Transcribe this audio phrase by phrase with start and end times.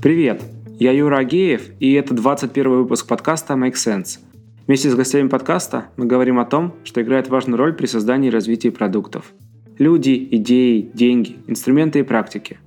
[0.00, 0.44] Привет,
[0.78, 4.20] я Юра Агеев, и это 21 выпуск подкаста Make Sense.
[4.68, 8.30] Вместе с гостями подкаста мы говорим о том, что играет важную роль при создании и
[8.30, 9.32] развитии продуктов.
[9.76, 12.60] Люди, идеи, деньги, инструменты и практики.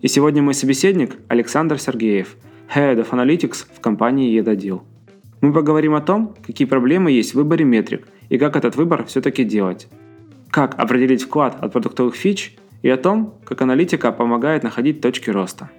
[0.00, 2.36] И сегодня мой собеседник Александр Сергеев,
[2.74, 4.80] Head of Analytics в компании Edadil.
[5.40, 9.44] Мы поговорим о том, какие проблемы есть в выборе метрик и как этот выбор все-таки
[9.44, 9.86] делать.
[10.50, 15.70] Как определить вклад от продуктовых фич и о том, как аналитика помогает находить точки роста.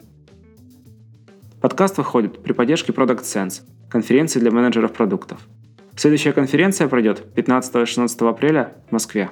[1.63, 5.47] Подкаст выходит при поддержке Product Sense, конференции для менеджеров продуктов.
[5.95, 9.29] Следующая конференция пройдет 15-16 апреля в Москве.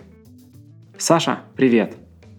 [0.97, 1.91] Саша, привет!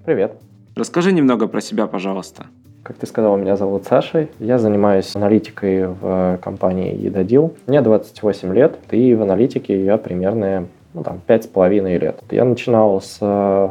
[0.06, 0.40] Привет!
[0.76, 2.46] Расскажи немного про себя, пожалуйста.
[2.82, 4.28] Как ты сказал, меня зовут Саша.
[4.38, 7.54] Я занимаюсь аналитикой в компании Едодил.
[7.66, 12.18] Мне 28 лет, и в аналитике я примерно ну, там, пять с половиной лет.
[12.30, 13.68] Я начинал с э,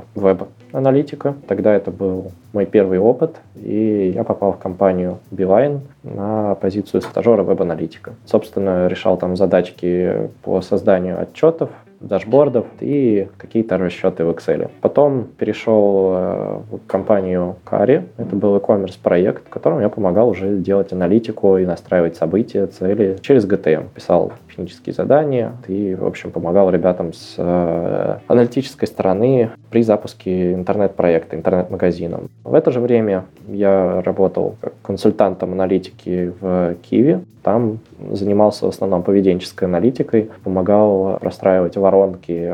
[0.72, 1.36] веб-аналитика.
[1.48, 7.44] Тогда это был мой первый опыт, и я попал в компанию Beeline на позицию стажера
[7.44, 8.14] веб-аналитика.
[8.26, 11.70] Собственно, решал там задачки по созданию отчетов,
[12.00, 14.72] дашбордов и какие-то расчеты в Excel.
[14.82, 18.04] Потом перешел э, в компанию Кари.
[18.18, 23.18] Это был e-commerce проект, в котором я помогал уже делать аналитику и настраивать события, цели
[23.22, 23.90] через GTM.
[23.94, 31.36] Писал технические задания и, в общем, помогал ребятам с э, аналитической стороны при запуске интернет-проекта,
[31.36, 32.22] интернет-магазина.
[32.44, 37.22] В это же время я работал как консультантом аналитики в Киеве.
[37.44, 37.80] Там
[38.12, 42.54] занимался в основном поведенческой аналитикой, помогал простраивать воронки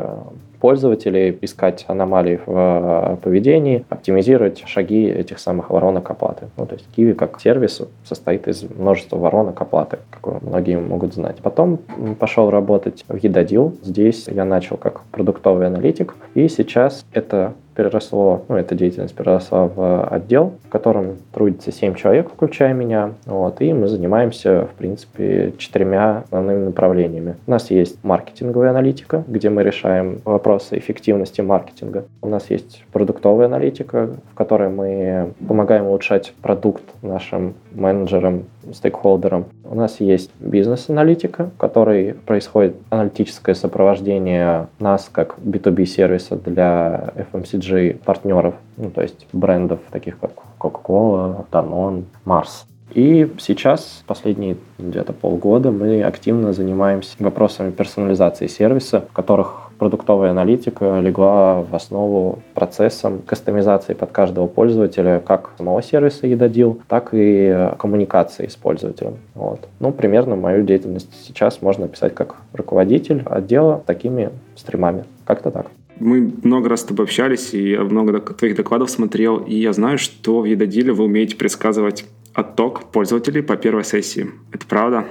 [0.59, 6.47] пользователей, искать аномалии в э, поведении, оптимизировать шаги этих самых воронок оплаты.
[6.57, 11.37] Ну, то есть Kiwi как сервис состоит из множества воронок оплаты, как многие могут знать.
[11.41, 11.79] Потом
[12.19, 13.75] пошел работать в Едодил.
[13.83, 20.07] Здесь я начал как продуктовый аналитик, и сейчас это переросло, ну, эта деятельность переросла в
[20.07, 26.23] отдел, в котором трудится 7 человек, включая меня, вот, и мы занимаемся, в принципе, четырьмя
[26.25, 27.35] основными направлениями.
[27.45, 32.05] У нас есть маркетинговая аналитика, где мы решаем вопросы эффективности маркетинга.
[32.23, 39.45] У нас есть продуктовая аналитика, в которой мы помогаем улучшать продукт нашим менеджерам, стейкхолдерам.
[39.63, 47.99] У нас есть бизнес-аналитика, в которой происходит аналитическое сопровождение нас как B2B сервиса для FMCG
[48.03, 52.65] партнеров, ну, то есть брендов таких как Coca-Cola, Danone, Mars.
[52.93, 60.99] И сейчас, последние где-то полгода, мы активно занимаемся вопросами персонализации сервиса, в которых продуктовая аналитика
[60.99, 68.47] легла в основу процессом кастомизации под каждого пользователя как самого сервиса Едодил, так и коммуникации
[68.47, 69.17] с пользователем.
[69.35, 69.67] Вот.
[69.79, 75.05] Ну, примерно мою деятельность сейчас можно описать как руководитель отдела такими стримами.
[75.25, 75.67] Как-то так.
[75.99, 79.97] Мы много раз с тобой общались, и я много твоих докладов смотрел, и я знаю,
[79.97, 84.27] что в Едодиле вы умеете предсказывать отток пользователей по первой сессии.
[84.51, 85.05] Это правда?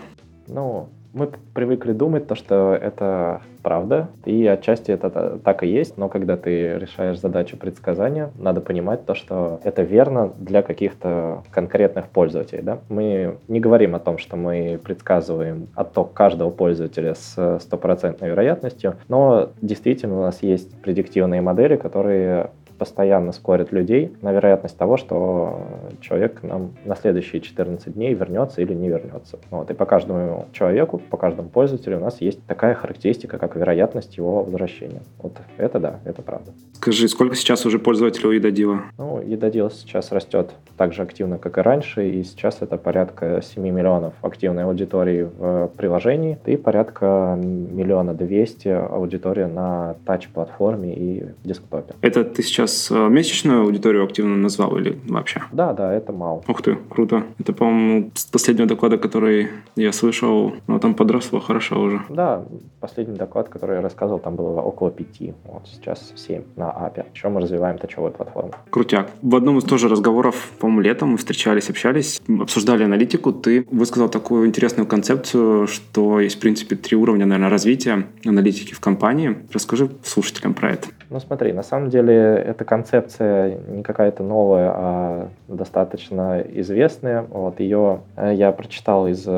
[0.47, 6.09] Ну, мы привыкли думать, то, что это правда, и отчасти это так и есть, но
[6.11, 12.63] когда ты решаешь задачу предсказания, надо понимать то, что это верно для каких-то конкретных пользователей.
[12.63, 12.79] Да?
[12.91, 19.51] Мы не говорим о том, что мы предсказываем отток каждого пользователя с стопроцентной вероятностью, но
[19.63, 25.61] действительно у нас есть предиктивные модели, которые постоянно скорит людей на вероятность того, что
[26.01, 29.39] человек нам на следующие 14 дней вернется или не вернется.
[29.51, 29.71] Вот.
[29.71, 34.43] И по каждому человеку, по каждому пользователю у нас есть такая характеристика, как вероятность его
[34.43, 35.03] возвращения.
[35.19, 36.53] Вот это да, это правда.
[36.75, 38.83] Скажи, сколько сейчас уже пользователей у Едодила?
[38.99, 43.63] Ну, Едодил сейчас растет так же активно, как и раньше, и сейчас это порядка 7
[43.63, 51.95] миллионов активной аудитории в приложении и порядка миллиона двести аудитории на тач-платформе и десктопе.
[52.03, 55.43] Это ты сейчас сейчас э, месячную аудиторию активно назвал или вообще?
[55.53, 56.43] Да, да, это мало.
[56.47, 57.25] Ух ты, круто.
[57.39, 62.03] Это, по-моему, с последнего доклада, который я слышал, ну, там подросло хорошо уже.
[62.09, 62.45] Да,
[62.81, 65.35] последний доклад, который я рассказывал, там было около пяти.
[65.45, 67.07] Вот сейчас семь на API.
[67.15, 68.53] Еще мы развиваем точевую платформу.
[68.71, 69.11] Крутяк.
[69.23, 73.33] В одном из тоже разговоров, по-моему, летом мы встречались, общались, обсуждали аналитику.
[73.33, 78.81] Ты высказал такую интересную концепцию, что есть, в принципе, три уровня, наверное, развития аналитики в
[78.81, 79.37] компании.
[79.53, 80.89] Расскажи слушателям про это.
[81.11, 82.13] Ну смотри, на самом деле
[82.57, 87.23] эта концепция не какая-то новая, а достаточно известная.
[87.23, 89.29] Вот ее э, я прочитал из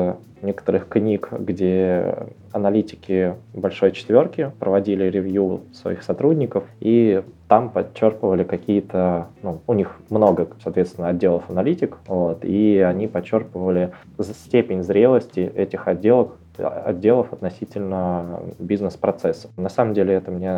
[0.41, 2.15] некоторых книг, где
[2.53, 10.47] аналитики большой четверки проводили ревью своих сотрудников и там подчерпывали какие-то, ну, у них много,
[10.63, 13.91] соответственно, отделов аналитик, вот, и они подчерпывали
[14.21, 19.49] степень зрелости этих отделов отделов относительно бизнес-процесса.
[19.57, 20.51] На самом деле это мне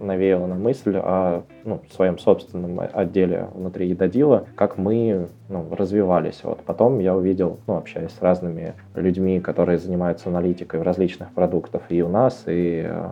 [0.00, 6.40] навеяло на мысль о ну, своем собственном отделе внутри Едодила, как мы ну, развивались.
[6.42, 6.60] Вот.
[6.60, 12.02] Потом я увидел, ну, общаясь с разными людьми, которые занимаются аналитикой в различных продуктах и
[12.02, 13.08] у нас, и, э,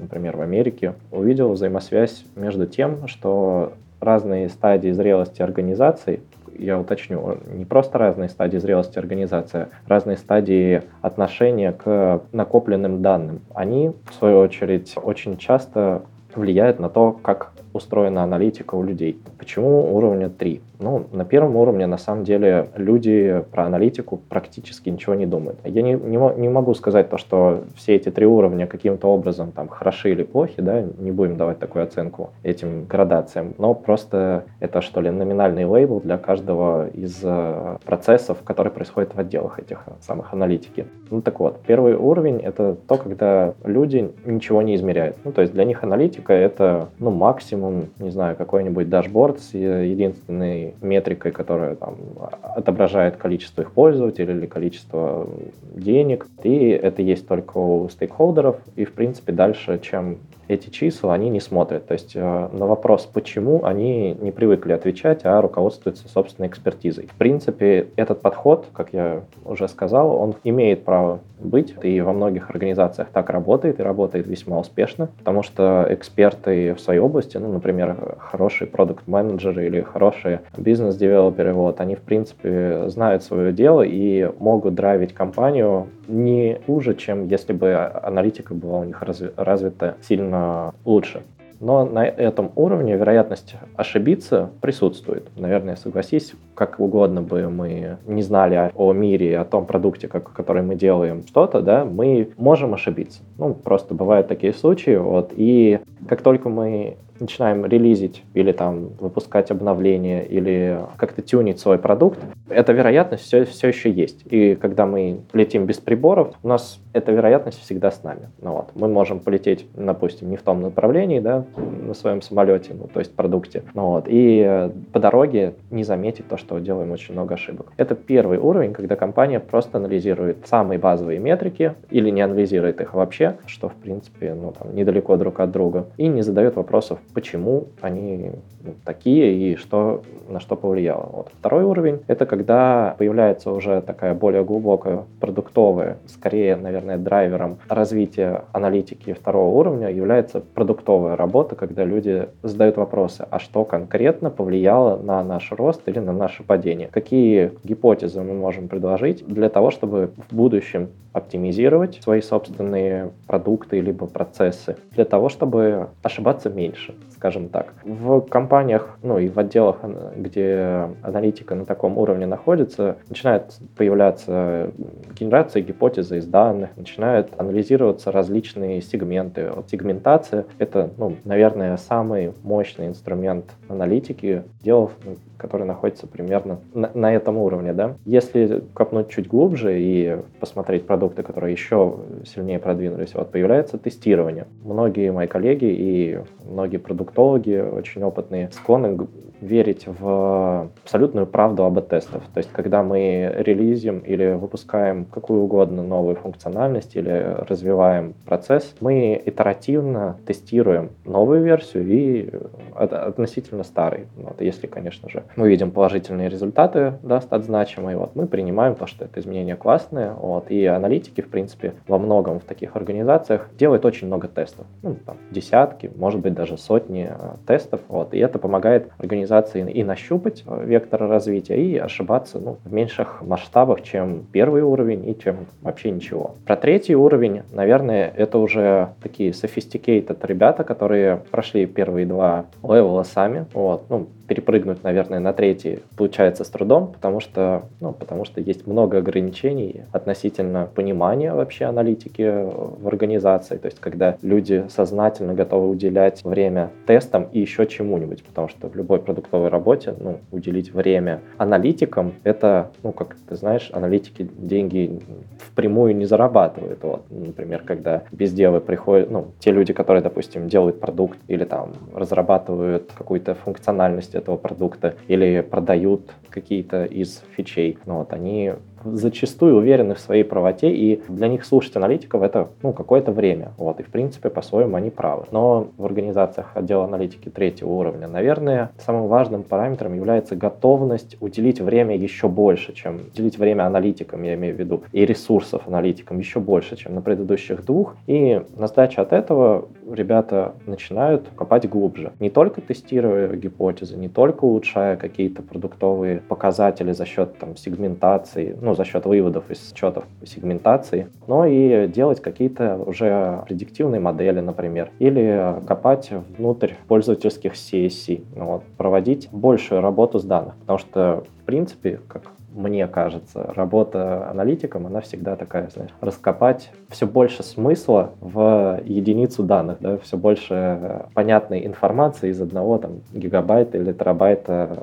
[0.00, 6.20] например, в Америке, увидел взаимосвязь между тем, что разные стадии зрелости организаций
[6.58, 13.40] я уточню, не просто разные стадии зрелости организации, а разные стадии отношения к накопленным данным.
[13.54, 16.02] Они, в свою очередь, очень часто
[16.34, 19.18] влияют на то, как устроена аналитика у людей.
[19.38, 20.60] Почему уровня 3?
[20.80, 25.58] Ну, на первом уровне, на самом деле, люди про аналитику практически ничего не думают.
[25.64, 29.68] Я не, не, не могу сказать то, что все эти три уровня каким-то образом там
[29.68, 35.00] хороши или плохи, да, не будем давать такую оценку этим градациям, но просто это, что
[35.00, 40.86] ли, номинальный лейбл для каждого из э, процессов, которые происходят в отделах этих самых аналитики.
[41.10, 45.16] Ну, так вот, первый уровень— это то, когда люди ничего не измеряют.
[45.24, 47.63] Ну, то есть для них аналитика— это, ну, максимум,
[47.98, 51.96] не знаю, какой-нибудь дашборд с единственной метрикой, которая там,
[52.42, 55.28] отображает количество их пользователей или количество
[55.74, 56.26] денег.
[56.42, 58.56] И это есть только у стейкхолдеров.
[58.76, 60.18] И, в принципе, дальше, чем
[60.48, 61.86] эти числа они не смотрят.
[61.86, 62.20] То есть э,
[62.52, 67.06] на вопрос, почему, они не привыкли отвечать, а руководствуются собственной экспертизой.
[67.06, 72.50] В принципе, этот подход, как я уже сказал, он имеет право быть, и во многих
[72.50, 78.16] организациях так работает, и работает весьма успешно, потому что эксперты в своей области, ну, например,
[78.18, 85.14] хорошие продукт-менеджеры или хорошие бизнес-девелоперы, вот, они, в принципе, знают свое дело и могут драйвить
[85.14, 89.02] компанию не хуже, чем если бы аналитика была у них
[89.36, 91.22] развита сильно лучше.
[91.60, 95.28] Но на этом уровне вероятность ошибиться присутствует.
[95.36, 100.62] Наверное, согласись, как угодно бы мы не знали о мире, о том продукте, как, который
[100.62, 103.20] мы делаем что-то, да, мы можем ошибиться.
[103.38, 104.96] Ну, просто бывают такие случаи.
[104.96, 111.78] Вот, и как только мы начинаем релизить или там выпускать обновления или как-то тюнить свой
[111.78, 112.18] продукт,
[112.48, 114.24] эта вероятность все, все еще есть.
[114.26, 118.28] И когда мы летим без приборов, у нас эта вероятность всегда с нами.
[118.40, 118.70] Ну, вот.
[118.74, 123.14] Мы можем полететь, допустим, не в том направлении, да, на своем самолете, ну, то есть
[123.14, 127.72] продукте, ну, вот, и по дороге не заметить то, что делаем очень много ошибок.
[127.76, 133.36] Это первый уровень, когда компания просто анализирует самые базовые метрики или не анализирует их вообще,
[133.46, 138.32] что, в принципе, ну, там, недалеко друг от друга, и не задает вопросов, почему они
[138.64, 141.08] ну, такие и что, на что повлияло.
[141.12, 141.28] Вот.
[141.38, 149.12] Второй уровень— это когда появляется уже такая более глубокая продуктовая, скорее, наверное, драйвером развития аналитики
[149.12, 155.52] второго уровня является продуктовая работа, когда люди задают вопросы, а что конкретно повлияло на наш
[155.52, 156.88] рост или на наше падение?
[156.88, 164.06] Какие гипотезы мы можем предложить для того, чтобы в будущем оптимизировать свои собственные продукты либо
[164.06, 167.72] процессы, для того, чтобы ошибаться меньше скажем так.
[167.84, 169.78] В компаниях, ну и в отделах,
[170.16, 174.70] где аналитика на таком уровне находится, начинает появляться
[175.18, 179.50] генерация гипотезы из данных, начинают анализироваться различные сегменты.
[179.54, 184.90] Вот сегментация— это, ну, наверное, самый мощный инструмент аналитики, дел,
[185.36, 187.72] который находится примерно на, на этом уровне.
[187.72, 187.96] Да?
[188.04, 194.46] Если копнуть чуть глубже и посмотреть продукты, которые еще сильнее продвинулись, вот появляется тестирование.
[194.62, 199.06] Многие мои коллеги и многие продуктологи, очень опытные, склонны
[199.44, 202.22] верить в абсолютную правду об тестов.
[202.32, 209.20] То есть, когда мы релизим или выпускаем какую угодно новую функциональность или развиваем процесс, мы
[209.24, 212.30] итеративно тестируем новую версию и
[212.74, 214.06] относительно старый.
[214.16, 218.86] Вот, если, конечно же, мы видим положительные результаты, даст от значимой, вот, мы принимаем то,
[218.86, 220.12] что это изменение классное.
[220.12, 224.66] Вот, и аналитики, в принципе, во многом в таких организациях делают очень много тестов.
[224.82, 227.80] Ну, там, десятки, может быть, даже сотни э, тестов.
[227.88, 233.22] Вот, и это помогает организации и нащупать э, вектор развития, и ошибаться ну, в меньших
[233.22, 236.34] масштабах, чем первый уровень и чем вообще ничего.
[236.46, 243.46] Про третий уровень, наверное, это уже такие sophisticated ребята, которые прошли первые два левела сами.
[243.52, 248.66] Вот, ну, перепрыгнуть, наверное, на третий получается с трудом, потому что, ну, потому что есть
[248.66, 253.56] много ограничений относительно понимания вообще аналитики в организации.
[253.56, 258.76] То есть, когда люди сознательно готовы уделять время тестам и еще чему-нибудь, потому что в
[258.76, 265.00] любой продуктовой работе, ну, уделить время аналитикам, это, ну, как ты знаешь, аналитики деньги
[265.38, 266.82] впрямую не зарабатывают.
[266.82, 272.90] Вот, например, когда безделы приходят, ну, те люди, которые, допустим, делают продукт или там разрабатывают
[272.92, 277.78] какую-то функциональность этого продукта или продают какие-то из фичей.
[277.86, 282.72] Ну, вот, они зачастую уверены в своей правоте, и для них слушать аналитиков это ну,
[282.72, 283.52] какое-то время.
[283.58, 285.24] Вот, и в принципе по-своему они правы.
[285.30, 291.96] Но в организациях отдела аналитики третьего уровня, наверное, самым важным параметром является готовность уделить время
[291.96, 296.76] еще больше, чем уделить время аналитикам, я имею в виду, и ресурсов аналитикам еще больше,
[296.76, 297.96] чем на предыдущих двух.
[298.06, 302.12] И на сдаче от этого ребята начинают копать глубже.
[302.20, 308.74] Не только тестируя гипотезы, не только улучшая какие-то продуктовые показатели за счет там, сегментации, ну,
[308.74, 315.56] за счет выводов из счетов сегментации, но и делать какие-то уже предиктивные модели, например, или
[315.66, 322.22] копать внутрь пользовательских сессий, вот, проводить большую работу с данных, потому что в принципе, как
[322.54, 329.78] мне кажется, работа аналитиком, она всегда такая, знаешь, раскопать все больше смысла в единицу данных,
[329.80, 334.78] да, все больше понятной информации из одного там гигабайта или терабайта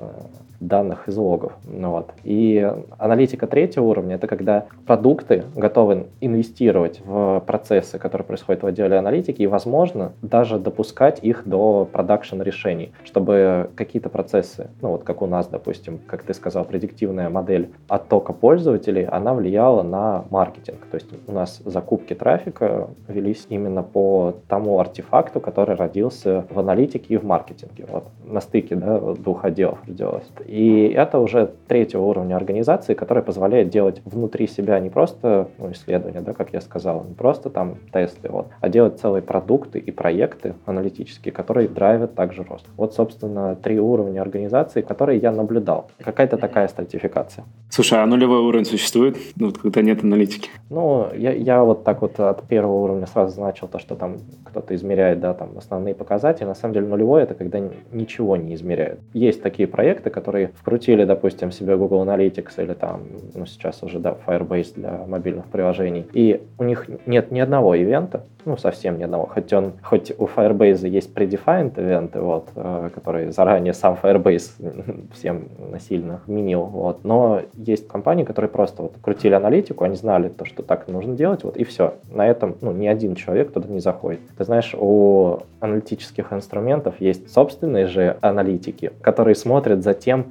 [0.62, 1.54] данных из логов.
[1.66, 2.12] Ну, вот.
[2.24, 8.98] И аналитика третьего уровня— это когда продукты готовы инвестировать в процессы, которые происходят в отделе
[8.98, 15.22] аналитики, и, возможно, даже допускать их до продакшн решений, чтобы какие-то процессы, ну вот как
[15.22, 20.86] у нас, допустим, как ты сказал, предиктивная модель оттока пользователей, она влияла на маркетинг.
[20.92, 27.16] То есть у нас закупки трафика велись именно по тому артефакту, который родился в аналитике
[27.16, 27.86] и в маркетинге.
[27.90, 30.30] Вот на стыке да, двух отделов делалось.
[30.52, 36.20] И это уже третьего уровня организации, которая позволяет делать внутри себя не просто ну, исследования,
[36.20, 40.56] да, как я сказал, не просто там тесты, вот, а делать целые продукты и проекты
[40.66, 42.66] аналитические, которые драйвят также рост.
[42.76, 45.90] Вот, собственно, три уровня организации, которые я наблюдал.
[46.04, 47.46] Какая-то такая стратификация.
[47.70, 50.50] Слушай, а нулевой уровень существует, ну, вот, когда нет аналитики?
[50.70, 54.76] Ну, я, я вот так вот от первого уровня сразу значил то, что там кто-то
[54.76, 56.44] измеряет, да, там основные показатели.
[56.44, 57.62] На самом деле нулевой— это когда
[57.94, 59.00] ничего не измеряют.
[59.14, 63.02] Есть такие проекты, которые вкрутили, допустим, себе Google Analytics или там,
[63.34, 68.24] ну, сейчас уже, да, Firebase для мобильных приложений, и у них нет ни одного ивента,
[68.46, 73.32] ну, совсем ни одного, хоть он, хоть у Firebase есть predefined ивенты, вот, э, которые
[73.32, 79.84] заранее сам Firebase всем насильно вменил, вот, но есть компании, которые просто вот крутили аналитику,
[79.84, 81.96] они знали то, что так нужно делать, вот, и все.
[82.10, 84.20] На этом, ну, ни один человек туда не заходит.
[84.38, 90.31] Ты знаешь, у аналитических инструментов есть собственные же аналитики, которые смотрят за тем,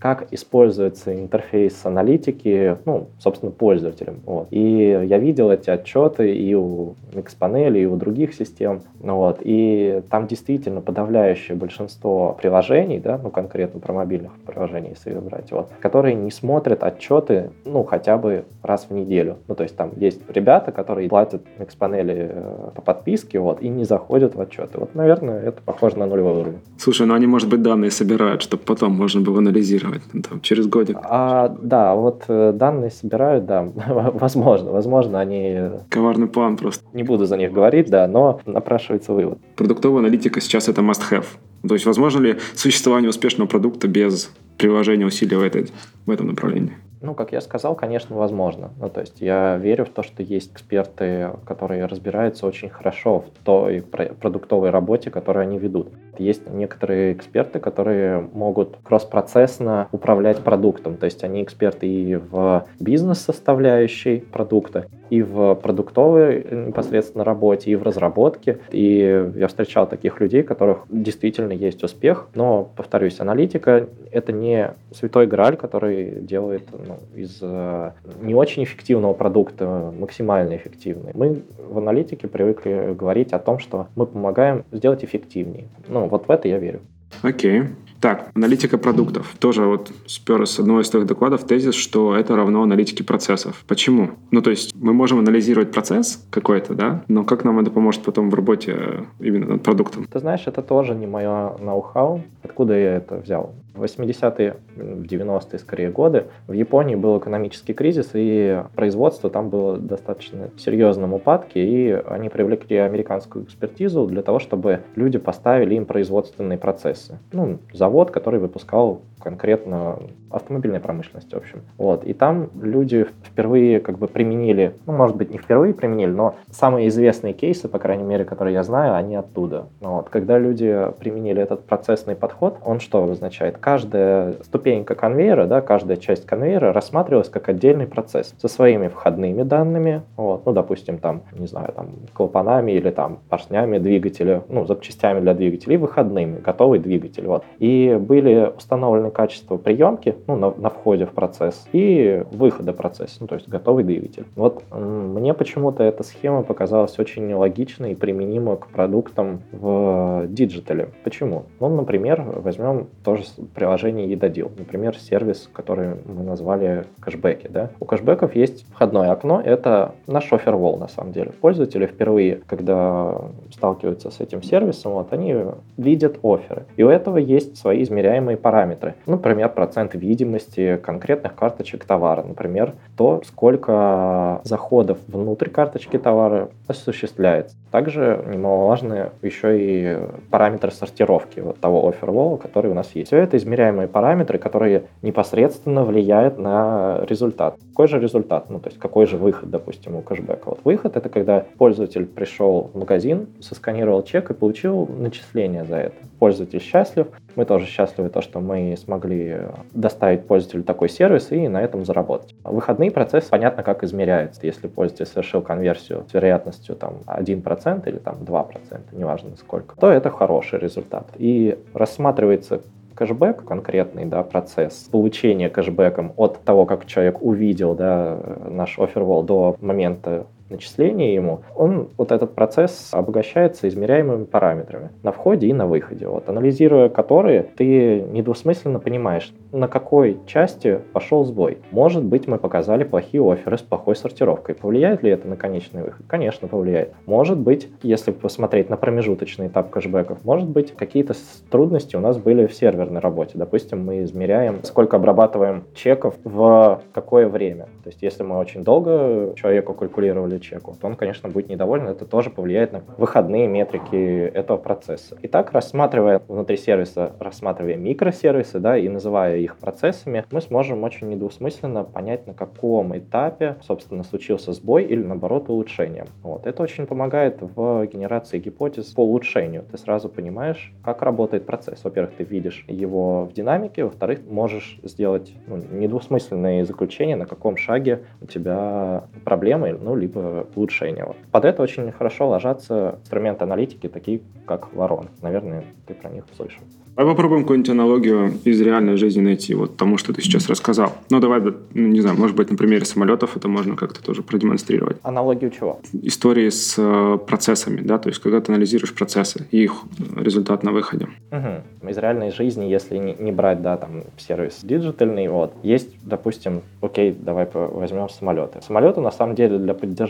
[0.00, 4.20] как используется интерфейс аналитики, ну, собственно, пользователем.
[4.24, 4.48] Вот.
[4.50, 8.80] И я видел эти отчеты и у Xpanel, и у других систем.
[9.02, 9.40] Ну, вот.
[9.42, 15.70] И там действительно подавляющее большинство приложений, да, ну, конкретно про мобильных приложений, если брать, вот,
[15.80, 19.36] которые не смотрят отчеты, ну, хотя бы раз в неделю.
[19.48, 23.84] Ну, то есть там есть ребята, которые платят Xpanel э, по подписке, вот, и не
[23.84, 24.78] заходят в отчеты.
[24.78, 26.60] Вот, наверное, это похоже на нулевой уровень.
[26.78, 30.66] Слушай, ну они, может быть, данные собирают, чтобы потом можно было анализировать ну, там, через
[30.66, 30.96] годик.
[31.02, 33.62] А, да, вот э, данные собирают, да,
[34.14, 35.70] возможно, возможно, они...
[35.88, 36.84] Коварный план просто.
[36.92, 39.38] Не буду за них говорить, да, но напрашивается вывод.
[39.56, 41.26] Продуктовая аналитика сейчас это must-have.
[41.66, 45.68] То есть возможно ли существование успешного продукта без приложения усилий в, этой,
[46.06, 46.74] в этом направлении?
[47.02, 48.70] Ну, как я сказал, конечно, возможно.
[48.78, 53.44] Ну, то есть я верю в то, что есть эксперты, которые разбираются очень хорошо в
[53.44, 55.88] той продуктовой работе, которую они ведут.
[56.18, 60.98] Есть некоторые эксперты, которые могут кросс-процессно управлять продуктом.
[60.98, 67.82] То есть они эксперты и в бизнес-составляющей продукта, и в продуктовой непосредственно работе, и в
[67.82, 68.58] разработке.
[68.70, 72.28] И я встречал таких людей, у которых действительно есть успех.
[72.34, 77.90] Но, повторюсь, аналитика— это не святой грааль, который делает ну, из э,
[78.20, 81.12] не очень эффективного продукта максимально эффективный.
[81.14, 85.68] Мы в аналитике привыкли говорить о том, что мы помогаем сделать эффективнее.
[85.88, 86.80] Ну, вот в это я верю.
[87.22, 87.60] Окей.
[87.60, 87.66] Okay.
[88.00, 89.34] Так, аналитика продуктов.
[89.38, 93.62] Тоже вот спер с одного из твоих докладов тезис, что это равно аналитике процессов.
[93.68, 94.12] Почему?
[94.30, 98.30] Ну, то есть мы можем анализировать процесс какой-то, да, но как нам это поможет потом
[98.30, 100.06] в работе именно над продуктом?
[100.10, 102.22] Ты знаешь, это тоже не мое ноу-хау.
[102.42, 103.54] Откуда я это взял?
[103.74, 109.76] В 80-е, в 90-е скорее годы в Японии был экономический кризис, и производство там было
[109.78, 116.58] достаточно серьезном упадке, и они привлекли американскую экспертизу для того, чтобы люди поставили им производственные
[116.58, 117.18] процессы.
[117.32, 119.98] Ну, завод, который выпускал конкретно
[120.30, 121.62] автомобильной промышленности, в общем.
[121.76, 122.04] Вот.
[122.04, 126.88] И там люди впервые как бы применили, ну, может быть, не впервые применили, но самые
[126.88, 129.66] известные кейсы, по крайней мере, которые я знаю, они оттуда.
[129.80, 130.08] Вот.
[130.08, 133.58] Когда люди применили этот процессный подход, он что обозначает?
[133.58, 140.02] Каждая ступенька конвейера, да, каждая часть конвейера рассматривалась как отдельный процесс со своими входными данными,
[140.16, 145.34] вот, ну, допустим, там, не знаю, там, клапанами или там поршнями двигателя, ну, запчастями для
[145.34, 147.44] двигателей, и выходными, готовый двигатель, вот.
[147.58, 153.26] И были установлены качества приемки ну, на, на входе в процесс и выхода процесса, ну,
[153.26, 154.24] то есть готовый двигатель.
[154.36, 160.88] Вот мне почему-то эта схема показалась очень логичной и применима к продуктам в диджитале.
[161.04, 161.44] Почему?
[161.60, 163.24] Ну, например, возьмем тоже
[163.54, 167.48] приложение Едадил, например, сервис, который мы назвали кэшбэки.
[167.48, 167.70] Да?
[167.80, 171.32] У кэшбэков есть входное окно, это наш offerwall на самом деле.
[171.40, 175.36] Пользователи впервые, когда сталкиваются с этим сервисом, вот, они
[175.76, 176.64] видят оферы.
[176.76, 178.94] И у этого есть свои измеряемые параметры.
[179.06, 182.22] Например, процент видимости конкретных карточек товара.
[182.22, 187.56] Например, то, сколько заходов внутрь карточки товара осуществляется.
[187.70, 189.98] Также немаловажны еще и
[190.30, 193.08] параметры сортировки вот того офервола, который у нас есть.
[193.08, 197.56] Все это измеряемые параметры, которые непосредственно влияют на результат.
[197.70, 198.50] Какой же результат?
[198.50, 200.50] Ну, то есть какой же выход, допустим, у кэшбэка?
[200.50, 205.96] Вот выход— это когда пользователь пришел в магазин, сосканировал чек и получил начисление за это.
[206.18, 209.42] Пользователь счастлив, мы тоже счастливы, то, что мы смогли
[209.72, 212.34] доставить пользователю такой сервис и на этом заработать.
[212.42, 214.40] Выходные процессы понятно, как измеряются.
[214.42, 220.10] Если пользователь совершил конверсию с вероятностью там, 1% или там, 2%, неважно сколько, то это
[220.10, 221.06] хороший результат.
[221.18, 222.62] И рассматривается
[222.96, 229.56] кэшбэк, конкретный да, процесс получения кэшбэком от того, как человек увидел да, наш офервол до
[229.60, 236.06] момента начисления ему, он, вот этот процесс обогащается измеряемыми параметрами на входе и на выходе,
[236.06, 241.58] вот, анализируя которые, ты недвусмысленно понимаешь, на какой части пошел сбой.
[241.70, 244.54] Может быть, мы показали плохие оферы с плохой сортировкой.
[244.54, 246.06] Повлияет ли это на конечный выход?
[246.06, 246.92] Конечно, повлияет.
[247.06, 251.14] Может быть, если посмотреть на промежуточный этап кэшбэков, может быть, какие-то
[251.50, 253.32] трудности у нас были в серверной работе.
[253.34, 257.64] Допустим, мы измеряем, сколько обрабатываем чеков в какое время.
[257.82, 261.88] То есть, если мы очень долго человеку калькулировали чеку, то он, конечно, будет недоволен.
[261.88, 265.16] Это тоже повлияет на выходные метрики этого процесса.
[265.22, 271.84] Итак, рассматривая внутри сервиса, рассматривая микросервисы, да, и называя их процессами, мы сможем очень недвусмысленно
[271.84, 276.06] понять, на каком этапе, собственно, случился сбой или, наоборот, улучшение.
[276.22, 276.46] Вот.
[276.46, 279.64] Это очень помогает в генерации гипотез по улучшению.
[279.70, 281.84] Ты сразу понимаешь, как работает процесс.
[281.84, 288.04] Во-первых, ты видишь его в динамике, во-вторых, можешь сделать ну, недвусмысленные заключения, на каком шаге
[288.20, 290.20] у тебя проблемы, ну, либо
[290.54, 291.04] улучшение.
[291.04, 291.16] Вот.
[291.30, 295.08] Под это очень хорошо ложатся инструменты аналитики, такие как Ворон.
[295.22, 296.62] Наверное, ты про них слышал.
[296.96, 300.92] А попробуем какую-нибудь аналогию из реальной жизни найти, вот тому, что ты сейчас рассказал.
[301.08, 304.98] Ну, давай, ну, не знаю, может быть, на примере самолетов это можно как-то тоже продемонстрировать.
[305.02, 305.80] Аналогию чего?
[306.02, 309.72] Истории с э, процессами, да, то есть когда ты анализируешь процессы и их
[310.16, 311.08] результат на выходе.
[311.30, 311.88] Угу.
[311.88, 317.16] Из реальной жизни, если не, не брать, да, там, сервис диджитальный, вот, есть, допустим, окей,
[317.18, 318.60] давай возьмем самолеты.
[318.60, 320.09] Самолету, на самом деле, для поддержания,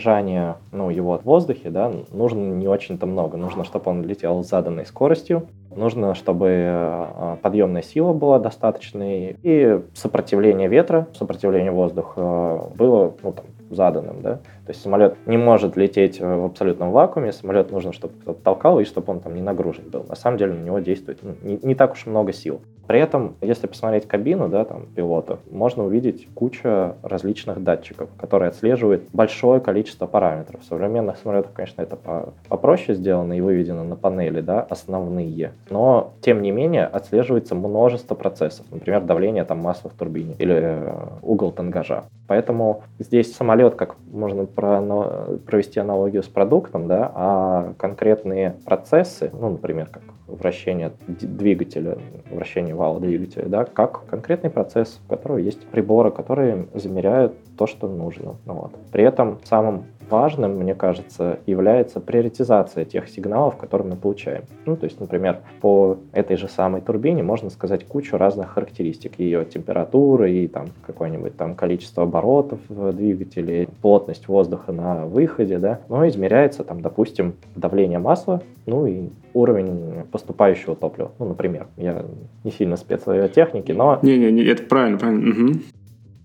[0.73, 3.37] ну, его в воздухе, да, нужно не очень-то много.
[3.37, 9.81] Нужно, чтобы он летел с заданной скоростью, Нужно, чтобы э, подъемная сила была достаточной и
[9.95, 14.21] сопротивление ветра, сопротивление воздуха было ну, там, заданным.
[14.21, 14.41] Да?
[14.71, 18.85] То есть самолет не может лететь в абсолютном вакууме, самолет нужно, чтобы кто-то толкал и
[18.85, 20.05] чтобы он там не нагружен был.
[20.09, 22.61] На самом деле на него действует ну, не, не так уж много сил.
[22.91, 29.05] При этом, если посмотреть кабину да, там, пилота, можно увидеть кучу различных датчиков, которые отслеживают
[29.13, 30.61] большое количество параметров.
[30.61, 31.97] В современных самолетах, конечно, это
[32.49, 35.53] попроще сделано и выведено на панели, да, основные.
[35.71, 38.67] Но, тем не менее, отслеживается множество процессов.
[38.73, 42.07] Например, давление там, масла в турбине или э, угол тангажа.
[42.27, 49.89] Поэтому здесь самолет, как можно провести аналогию с продуктом, да, а конкретные процессы, ну, например,
[49.91, 51.99] как вращение двигателя,
[52.31, 57.89] вращение вала двигателя, да, как конкретный процесс, у которого есть приборы, которые замеряют то, что
[57.89, 58.37] нужно.
[58.47, 58.73] Вот.
[58.93, 64.45] При этом самым важным, мне кажется, является приоритизация тех сигналов, которые мы получаем.
[64.67, 69.19] Ну, то есть, например, по этой же самой турбине можно сказать кучу разных характеристик.
[69.19, 75.81] Ее температуры и там какое-нибудь там количество оборотов в двигателе, плотность воздуха на выходе, да.
[75.89, 81.13] Но измеряется там, допустим, давление масла, ну и уровень поступающего топлива.
[81.19, 82.05] Ну, например, я
[82.45, 83.99] не сильно спец в технике, но...
[84.03, 85.31] Не-не-не, это правильно, правильно.
[85.31, 85.59] Угу.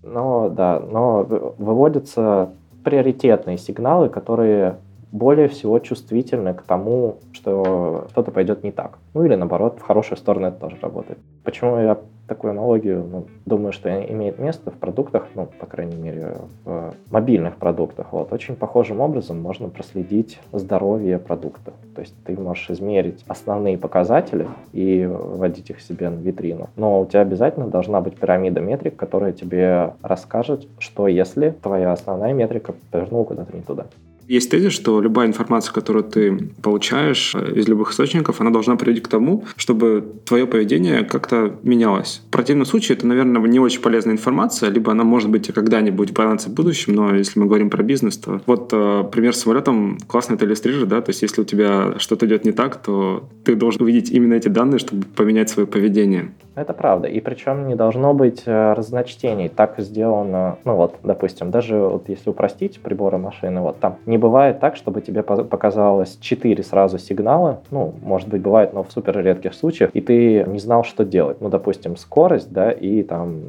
[0.02, 1.24] Но, да, но
[1.58, 2.50] выводятся
[2.86, 4.76] приоритетные сигналы, которые
[5.16, 8.98] более всего чувствительны к тому, что что-то пойдет не так.
[9.14, 11.18] Ну или наоборот, в хорошую сторону это тоже работает.
[11.42, 16.38] Почему я такую аналогию ну, думаю, что имеет место в продуктах, ну, по крайней мере,
[16.64, 18.08] в мобильных продуктах.
[18.12, 18.32] Вот.
[18.32, 21.72] Очень похожим образом можно проследить здоровье продукта.
[21.94, 26.68] То есть ты можешь измерить основные показатели и вводить их себе на витрину.
[26.76, 32.32] Но у тебя обязательно должна быть пирамида метрик, которая тебе расскажет, что если твоя основная
[32.32, 33.86] метрика повернула куда-то не туда.
[34.28, 39.04] Есть тезис, что любая информация, которую ты получаешь э, из любых источников, она должна приводить
[39.04, 42.22] к тому, чтобы твое поведение как-то менялось.
[42.28, 46.48] В противном случае это, наверное, не очень полезная информация, либо она может быть когда-нибудь понадобится
[46.48, 50.34] в будущем, но если мы говорим про бизнес, то вот э, пример с самолетом классно
[50.34, 53.82] это иллюстрирует, да, то есть если у тебя что-то идет не так, то ты должен
[53.82, 56.32] увидеть именно эти данные, чтобы поменять свое поведение.
[56.56, 57.06] Это правда.
[57.06, 59.50] И причем не должно быть э, разночтений.
[59.50, 64.58] Так сделано, ну вот, допустим, даже вот если упростить приборы машины, вот там не бывает
[64.58, 67.60] так, чтобы тебе показалось 4 сразу сигнала.
[67.70, 71.42] Ну, может быть, бывает, но в супер редких случаях, и ты не знал, что делать.
[71.42, 73.42] Ну, допустим, скорость, да, и там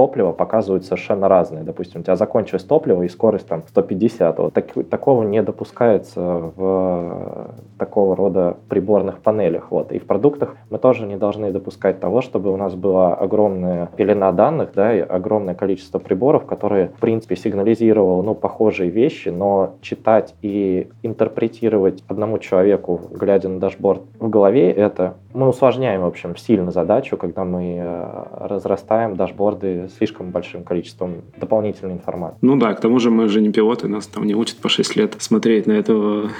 [0.00, 1.62] топливо показывают совершенно разные.
[1.62, 4.38] Допустим, у тебя закончилось топливо и скорость там 150.
[4.38, 6.22] Вот так, такого не допускается
[6.56, 9.70] в такого рода приборных панелях.
[9.70, 9.92] Вот.
[9.92, 14.32] И в продуктах мы тоже не должны допускать того, чтобы у нас была огромная пелена
[14.32, 20.34] данных, да, и огромное количество приборов, которые, в принципе, сигнализировал, ну, похожие вещи, но читать
[20.40, 26.70] и интерпретировать одному человеку, глядя на дашборд в голове, это мы усложняем, в общем, сильно
[26.70, 32.38] задачу, когда мы э, разрастаем дашборды слишком большим количеством дополнительной информации.
[32.42, 34.96] Ну да, к тому же мы же не пилоты, нас там не учат по 6
[34.96, 36.30] лет смотреть на эту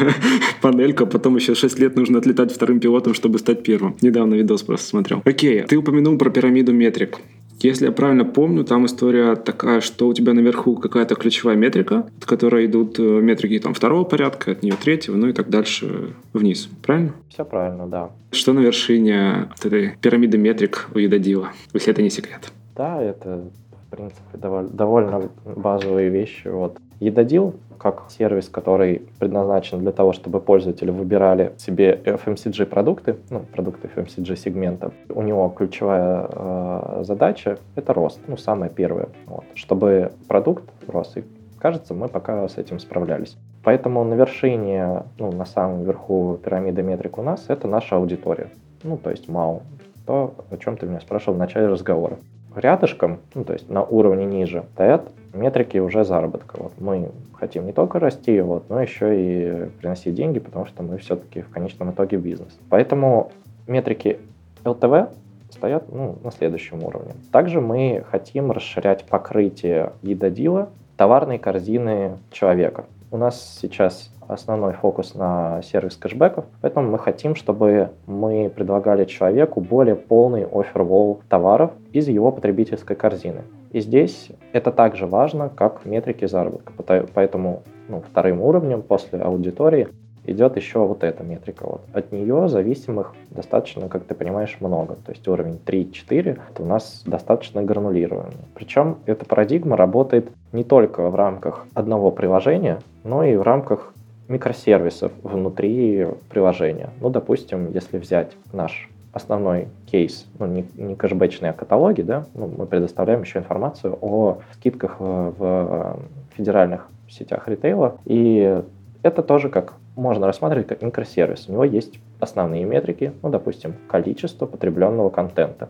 [0.62, 3.96] панельку, а потом еще 6 лет нужно отлетать вторым пилотом, чтобы стать первым.
[4.00, 5.22] Недавно видос просто смотрел.
[5.24, 7.18] Окей, ты упомянул про пирамиду метрик.
[7.62, 12.24] Если я правильно помню, там история такая, что у тебя наверху какая-то ключевая метрика, от
[12.24, 16.68] которой идут э, метрики там, второго порядка, от нее третьего, ну и так дальше вниз.
[16.82, 17.12] Правильно?
[17.28, 18.10] Все правильно, да.
[18.30, 22.50] Что на вершине вот этой пирамиды метрик у Едодила, если это не секрет?
[22.74, 23.50] Да, это,
[23.86, 26.48] в принципе, довольно, довольно базовые вещи.
[26.48, 26.78] Вот.
[27.00, 33.88] Едодил как сервис, который предназначен для того, чтобы пользователи выбирали себе FMCG продукты, ну, продукты
[33.96, 34.92] FMCG сегмента.
[35.08, 39.08] У него ключевая э, задача— это рост, ну, самое первое.
[39.26, 39.44] Вот.
[39.54, 41.24] Чтобы продукт рос, и
[41.58, 43.38] кажется, мы пока с этим справлялись.
[43.64, 48.48] Поэтому на вершине, ну, на самом верху пирамиды метрик у нас это наша аудитория.
[48.82, 49.62] Ну, то есть MAU.
[50.06, 52.18] То, о чем ты меня спрашивал в начале разговора.
[52.54, 56.56] Рядышком, ну, то есть на уровне ниже, стоят метрики уже заработка.
[56.58, 60.98] Вот мы хотим не только расти, вот, но еще и приносить деньги, потому что мы
[60.98, 62.58] все-таки в конечном итоге бизнес.
[62.68, 63.32] Поэтому
[63.66, 64.18] метрики
[64.64, 65.10] LTV
[65.50, 67.12] стоят ну, на следующем уровне.
[67.32, 72.84] Также мы хотим расширять покрытие едодила товарной корзины человека.
[73.12, 79.60] У нас сейчас основной фокус на сервис кэшбэков, поэтому мы хотим, чтобы мы предлагали человеку
[79.60, 83.42] более полный офервол товаров из его потребительской корзины.
[83.72, 86.72] И здесь это также важно, как метрики заработка.
[87.12, 89.88] Поэтому ну, вторым уровнем после аудитории
[90.30, 91.66] идет еще вот эта метрика.
[91.66, 91.82] Вот.
[91.92, 94.94] От нее зависимых достаточно, как ты понимаешь, много.
[94.94, 98.36] То есть уровень 3-4 это у нас достаточно гранулированный.
[98.54, 103.92] Причем эта парадигма работает не только в рамках одного приложения, но и в рамках
[104.28, 106.90] микросервисов внутри приложения.
[107.00, 112.46] Ну, допустим, если взять наш основной кейс, ну, не, не кэшбэчные, а каталоги, да, ну,
[112.46, 115.98] мы предоставляем еще информацию о скидках в, в
[116.36, 118.62] федеральных сетях ритейла, и
[119.02, 121.48] это тоже как можно рассматривать как микросервис.
[121.48, 125.68] У него есть основные метрики, ну, допустим, количество потребленного контента.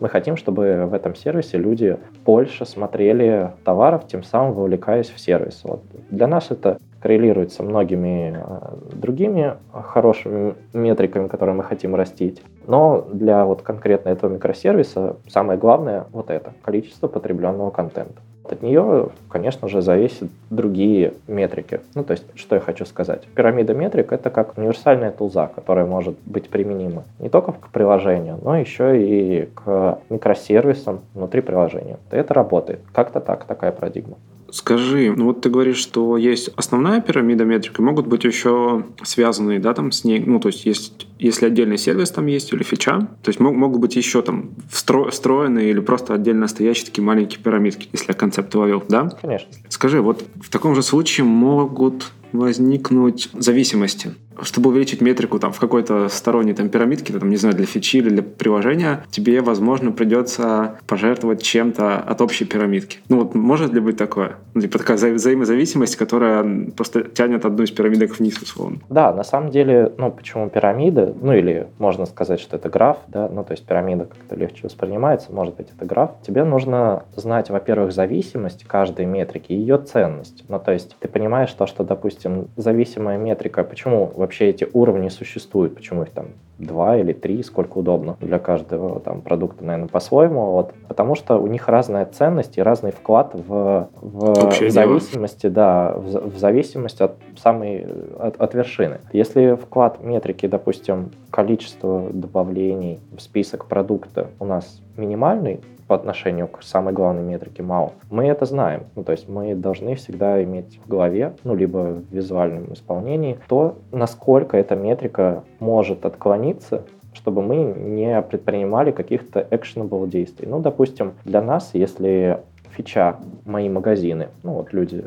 [0.00, 5.62] Мы хотим, чтобы в этом сервисе люди больше смотрели товаров, тем самым вовлекаясь в сервис.
[5.64, 5.82] Вот.
[6.10, 12.42] Для нас это коррелирует со многими э, другими хорошими метриками, которые мы хотим растить.
[12.68, 18.20] Но для вот конкретно этого микросервиса самое главное вот это– количество потребленного контента.
[18.48, 21.80] От нее, конечно же, зависят другие метрики.
[21.94, 23.22] Ну, то есть, что я хочу сказать.
[23.34, 28.58] Пирамида метрик— это как универсальная тулза, которая может быть применима не только к приложению, но
[28.58, 31.98] еще и к микросервисам внутри приложения.
[32.10, 32.80] Это работает.
[32.92, 34.16] Как-то так, такая парадигма.
[34.52, 39.58] Скажи, ну вот ты говоришь, что есть основная пирамида метрик, и могут быть еще связанные,
[39.58, 42.98] да, там с ней, ну то есть есть, если отдельный сервис там есть или фича,
[43.22, 47.42] то есть мог, могут быть еще там встро, встроенные или просто отдельно стоящие такие маленькие
[47.42, 49.08] пирамидки, если я концепт ловил, да?
[49.22, 49.48] Конечно.
[49.70, 56.08] Скажи, вот в таком же случае могут возникнуть зависимости чтобы увеличить метрику там, в какой-то
[56.08, 61.42] сторонней там, пирамидке, там, не знаю, для фичи или для приложения, тебе, возможно, придется пожертвовать
[61.42, 62.98] чем-то от общей пирамидки.
[63.08, 64.36] Ну вот может ли быть такое?
[64.54, 68.78] Ну, типа такая вза- взаимозависимость, которая просто тянет одну из пирамидок вниз, условно.
[68.88, 71.14] Да, на самом деле, ну почему пирамида?
[71.20, 75.32] Ну или можно сказать, что это граф, да, ну то есть пирамида как-то легче воспринимается,
[75.32, 76.10] может быть это граф.
[76.26, 80.44] Тебе нужно знать, во-первых, зависимость каждой метрики и ее ценность.
[80.48, 85.74] Ну то есть ты понимаешь то, что, допустим, зависимая метрика, почему вообще эти уровни существуют,
[85.74, 86.26] почему их там
[86.58, 90.52] два или три, сколько удобно для каждого там продукта, наверное, по-своему.
[90.52, 90.72] Вот.
[90.88, 96.30] Потому что у них разная ценность и разный вклад в, в, в зависимости, да, в,
[96.30, 97.86] в зависимости от самой
[98.18, 98.98] от, от вершины.
[99.12, 105.60] Если вклад метрики, допустим, количество добавлений в список продукта у нас минимальный,
[105.92, 108.84] по отношению к самой главной метрике МАУ, мы это знаем.
[108.96, 113.76] Ну, то есть мы должны всегда иметь в голове, ну, либо в визуальном исполнении, то,
[113.90, 120.48] насколько эта метрика может отклониться чтобы мы не предпринимали каких-то actionable действий.
[120.48, 124.28] Ну, допустим, для нас, если фича «Мои магазины».
[124.42, 125.04] Ну, вот люди,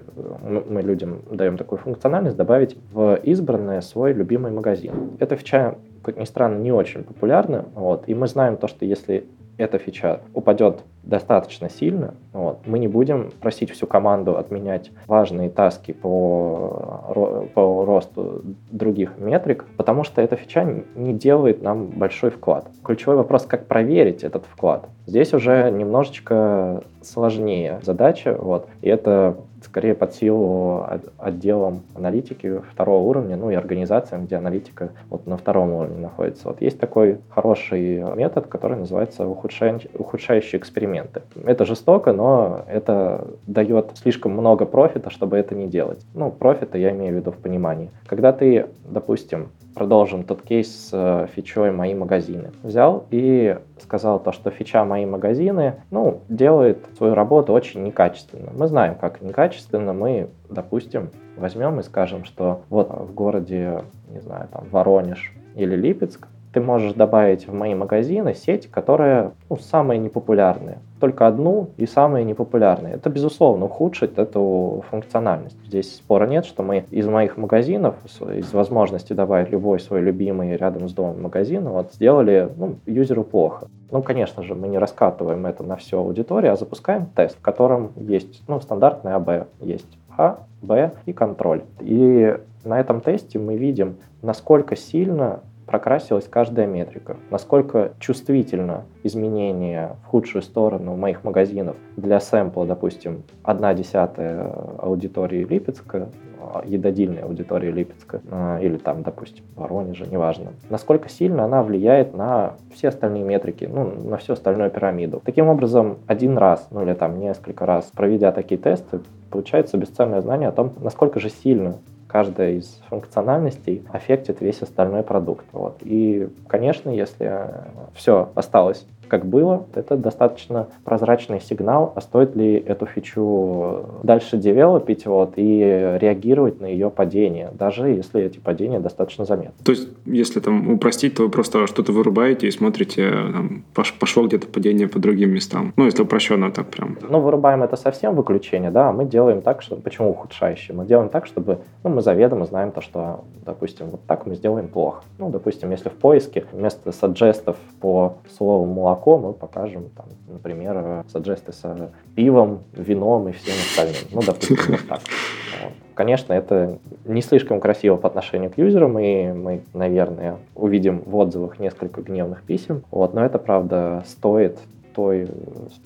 [0.70, 5.18] мы людям даем такую функциональность добавить в избранное свой любимый магазин.
[5.20, 9.26] Эта фича, как ни странно, не очень популярна, вот, и мы знаем то, что если
[9.58, 15.92] эта фича упадет достаточно сильно, вот, мы не будем просить всю команду отменять важные таски
[15.92, 18.42] по, по росту
[18.72, 22.68] других метрик, потому что эта фича не делает нам большой вклад.
[22.84, 24.88] Ключевой вопрос, как проверить этот вклад.
[25.06, 30.86] Здесь уже немножечко сложнее задача, вот, и это скорее под силу
[31.18, 36.48] отделам аналитики второго уровня, ну и организациям, где аналитика вот на втором уровне находится.
[36.48, 41.22] Вот есть такой хороший метод, который называется ухудшающие, ухудшающие эксперименты.
[41.46, 46.06] Это жестоко, но это дает слишком много профита, чтобы это не делать.
[46.14, 47.90] Ну, профита я имею в виду в понимании.
[48.08, 52.52] Когда ты, допустим, продолжим тот кейс с э, фичой «Мои магазины».
[52.64, 58.52] Взял и сказал то, что фича «Мои магазины» ну, делает свою работу очень некачественно.
[58.56, 59.94] Мы знаем, как некачественно.
[59.94, 66.28] Мы, допустим, возьмем и скажем, что вот в городе, не знаю, там Воронеж или Липецк
[66.54, 70.78] ты можешь добавить в мои магазины сеть, которая ну, самая непопулярная.
[71.00, 72.96] Только одну и самые непопулярные.
[72.96, 75.58] Это, безусловно, ухудшит эту функциональность.
[75.66, 80.88] Здесь спора нет, что мы из моих магазинов, из возможности добавить любой свой любимый рядом
[80.88, 83.68] с домом магазин, вот сделали ну, юзеру плохо.
[83.92, 87.92] Ну, конечно же, мы не раскатываем это на всю аудиторию, а запускаем тест, в котором
[87.98, 89.48] есть ну, стандартный АБ.
[89.62, 91.64] Есть А, Б и контроль.
[91.82, 97.18] И на этом тесте мы видим, насколько сильно прокрасилась каждая метрика.
[97.30, 106.10] Насколько чувствительно изменение в худшую сторону моих магазинов для сэмпла, допустим, одна десятая аудитории Липецка,
[106.40, 110.54] а, едодильной аудитории Липецка, а, или там, допустим, Воронежа, неважно.
[110.70, 115.22] Насколько сильно она влияет на все остальные метрики, ну, на всю остальную пирамиду.
[115.26, 119.00] Таким образом, один раз, ну или там несколько раз, проведя такие тесты,
[119.32, 121.76] получается бесценное знание о том, насколько же сильно
[122.08, 125.46] каждая из функциональностей аффектит весь остальной продукт.
[125.52, 125.78] Вот.
[125.82, 127.50] И, конечно, если
[127.94, 135.06] все осталось как было, это достаточно прозрачный сигнал, а стоит ли эту фичу дальше девелопить
[135.06, 139.54] вот, и реагировать на ее падение, даже если эти падения достаточно заметны.
[139.64, 143.64] То есть, если там упростить, то вы просто что-то вырубаете и смотрите, там,
[144.00, 145.74] пошло где-то падение по другим местам.
[145.76, 146.98] Ну, если упрощенно так прям.
[147.08, 149.76] Ну, вырубаем это совсем выключение, да, мы делаем так, что...
[149.76, 150.76] Почему ухудшающее?
[150.76, 151.60] Мы делаем так, чтобы...
[151.84, 155.04] Ну, мы заведомо знаем то, что, допустим, вот так мы сделаем плохо.
[155.18, 158.66] Ну, допустим, если в поиске вместо саджестов по слову
[158.96, 163.96] молоко мы покажем, там, например, саджесты с пивом, вином и всем остальным.
[164.12, 165.02] Ну, допустим, вот так.
[165.94, 171.60] Конечно, это не слишком красиво по отношению к юзерам, и мы, наверное, увидим в отзывах
[171.60, 172.84] несколько гневных писем.
[172.92, 174.60] Вот, но это, правда, стоит
[174.96, 175.28] той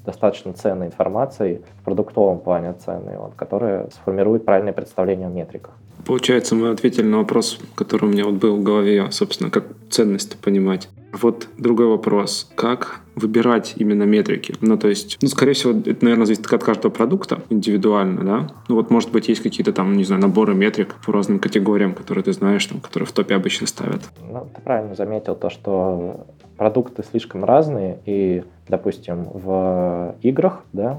[0.05, 5.73] достаточно ценной информацией в продуктовом плане ценной, вот, которая сформирует правильное представление о метриках.
[6.05, 10.37] Получается, мы ответили на вопрос, который у меня вот был в голове, собственно, как ценность
[10.39, 10.89] понимать.
[11.11, 12.51] Вот другой вопрос.
[12.55, 14.55] Как выбирать именно метрики?
[14.61, 18.47] Ну, то есть, ну, скорее всего, это, наверное, зависит от каждого продукта индивидуально, да?
[18.67, 22.23] Ну, вот, может быть, есть какие-то там, не знаю, наборы метрик по разным категориям, которые
[22.23, 24.01] ты знаешь, там, которые в топе обычно ставят.
[24.21, 26.27] Ну, ты правильно заметил то, что
[26.59, 30.97] продукты слишком разные, и, допустим, в играх, да,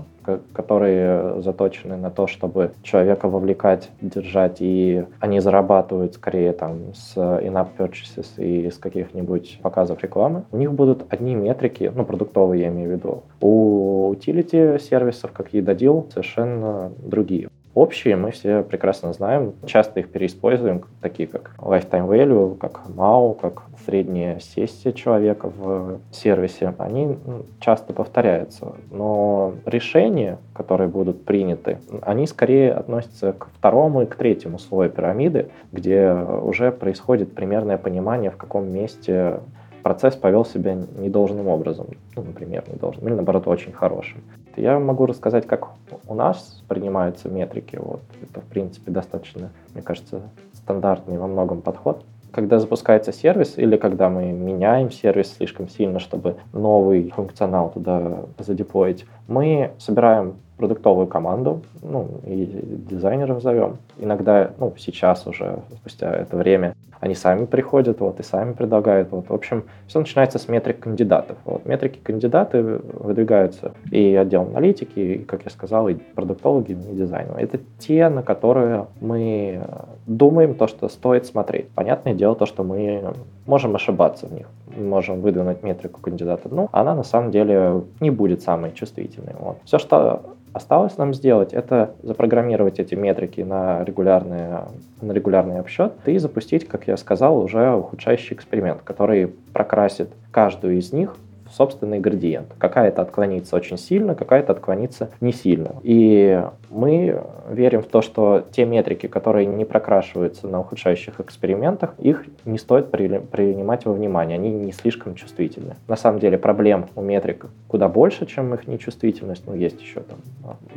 [0.54, 7.68] которые заточены на то, чтобы человека вовлекать, держать, и они зарабатывают скорее там с in-app
[7.76, 12.88] purchases и с каких-нибудь показов рекламы, у них будут одни метрики, ну, продуктовые я имею
[12.88, 13.22] в виду.
[13.42, 17.50] У utility сервисов, как Едодил, совершенно другие.
[17.74, 23.62] Общие мы все прекрасно знаем, часто их переиспользуем, такие как lifetime value, как MAU, как
[23.86, 26.74] средняя сессия человека в сервисе.
[26.78, 27.16] Они
[27.60, 34.58] часто повторяются, но решения, которые будут приняты, они скорее относятся к второму и к третьему
[34.58, 39.40] слою пирамиды, где уже происходит примерное понимание, в каком месте
[39.82, 44.22] процесс повел себя недолжным образом, ну, например, недолжным, или наоборот очень хорошим.
[44.56, 45.68] Я могу рассказать, как
[46.06, 47.76] у нас принимаются метрики.
[47.76, 48.00] Вот.
[48.22, 52.04] Это, в принципе, достаточно, мне кажется, стандартный во многом подход.
[52.32, 59.04] Когда запускается сервис или когда мы меняем сервис слишком сильно, чтобы новый функционал туда задеплоить,
[59.26, 62.46] мы собираем продуктовую команду, ну, и
[62.90, 63.78] дизайнеров зовем.
[63.98, 69.30] Иногда, ну, сейчас уже, спустя это время, они сами приходят, вот, и сами предлагают, вот.
[69.30, 71.38] В общем, все начинается с метрик кандидатов.
[71.46, 71.64] Вот.
[71.64, 77.40] Метрики кандидаты выдвигаются и отдел аналитики, и, как я сказал, и продуктологи, и дизайнеры.
[77.40, 79.62] Это те, на которые мы
[80.06, 81.70] думаем то, что стоит смотреть.
[81.70, 83.14] Понятное дело, то, что мы
[83.46, 84.46] можем ошибаться в них.
[84.76, 89.34] Можем выдвинуть метрику кандидата, ну, она на самом деле не будет самой чувствительной.
[89.38, 89.58] Вот.
[89.64, 90.22] Все, что
[90.52, 94.64] Осталось нам сделать это запрограммировать эти метрики на регулярный,
[95.00, 100.92] на регулярный обсчет и запустить, как я сказал, уже ухудшающий эксперимент, который прокрасит каждую из
[100.92, 101.14] них
[101.50, 102.48] собственный градиент.
[102.58, 105.76] Какая-то отклонится очень сильно, какая-то отклонится не сильно.
[105.82, 112.24] И мы верим в то, что те метрики, которые не прокрашиваются на ухудшающих экспериментах, их
[112.44, 115.76] не стоит при, принимать во внимание, они не слишком чувствительны.
[115.88, 120.18] На самом деле проблем у метрик куда больше, чем их нечувствительность, ну, есть еще там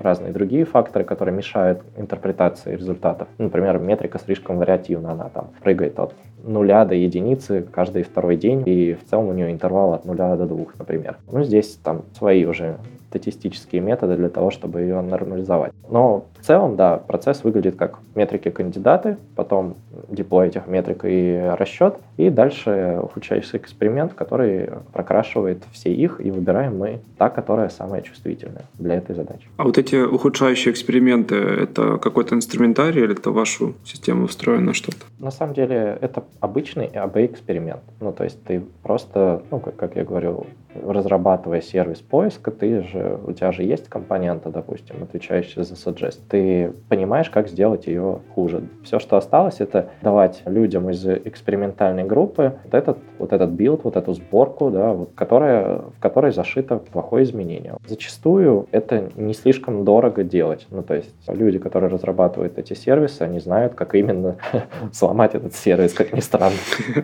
[0.01, 3.27] разные другие факторы, которые мешают интерпретации результатов.
[3.37, 8.93] Например, метрика слишком вариативна, она там прыгает от нуля до единицы каждый второй день, и
[8.93, 11.17] в целом у нее интервал от нуля до двух, например.
[11.31, 12.77] Ну, здесь там свои уже
[13.13, 15.71] статистические методы для того, чтобы ее нормализовать.
[15.87, 19.75] Но в целом, да, процесс выглядит как метрики кандидаты, потом
[20.09, 26.79] деплой этих метрик и расчет, и дальше ухудшающийся эксперимент, который прокрашивает все их, и выбираем
[26.79, 29.47] мы та, которая самая чувствительная для этой задачи.
[29.57, 35.05] А вот эти ухудшающие эксперименты, это какой-то инструментарий или это вашу систему устроено что-то?
[35.19, 37.81] На самом деле это обычный AB-эксперимент.
[37.99, 40.47] Ну, то есть ты просто, ну, как, как я говорил,
[40.81, 46.19] разрабатывая сервис поиска, ты же, у тебя же есть компонента, допустим, отвечающая за suggest.
[46.29, 48.63] Ты понимаешь, как сделать ее хуже.
[48.83, 53.95] Все, что осталось, это давать людям из экспериментальной группы вот этот, вот этот билд, вот
[53.95, 57.75] эту сборку, да, вот, которая, в которой зашито плохое изменение.
[57.87, 60.67] Зачастую это не слишком дорого делать.
[60.69, 64.37] Ну, то есть люди, которые разрабатывают эти сервисы, они знают, как именно
[64.91, 66.55] сломать этот сервис, как ни странно.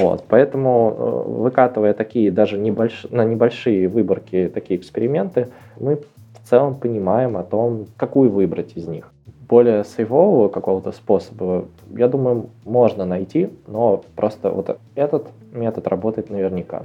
[0.00, 0.24] Вот.
[0.28, 5.35] Поэтому, э, выкатывая такие даже небольшие на небольшие выборки такие эксперименты,
[5.78, 9.10] мы в целом понимаем о том, какую выбрать из них.
[9.48, 16.82] Более сейвового какого-то способа, я думаю, можно найти, но просто вот этот метод работает наверняка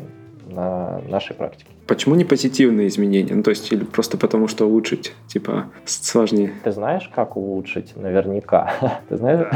[0.51, 1.69] на нашей практике.
[1.87, 3.33] Почему не позитивные изменения?
[3.33, 6.53] Ну, то есть, или просто потому, что улучшить, типа, сложнее?
[6.63, 9.01] Ты знаешь, как улучшить наверняка?
[9.09, 9.47] Ты знаешь?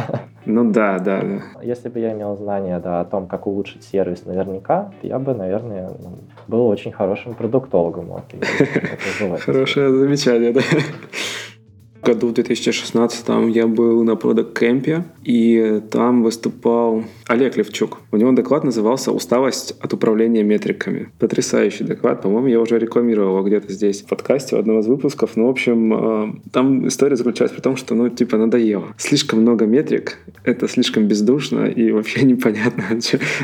[0.45, 1.63] Ну да, да, да.
[1.63, 5.91] Если бы я имел знания да, о том, как улучшить сервис наверняка, я бы, наверное,
[6.47, 8.11] был очень хорошим продуктологом.
[9.39, 10.61] Хорошее замечание, да
[12.05, 17.97] году, в 2016 я был на Camp, и там выступал Олег Левчук.
[18.11, 21.09] У него доклад назывался «Усталость от управления метриками».
[21.19, 22.21] Потрясающий доклад.
[22.21, 25.31] По-моему, я уже рекламировал его где-то здесь в подкасте в одном из выпусков.
[25.35, 28.87] Ну, в общем, э, там история заключалась в том, что, ну, типа, надоело.
[28.97, 32.83] Слишком много метрик, это слишком бездушно, и вообще непонятно,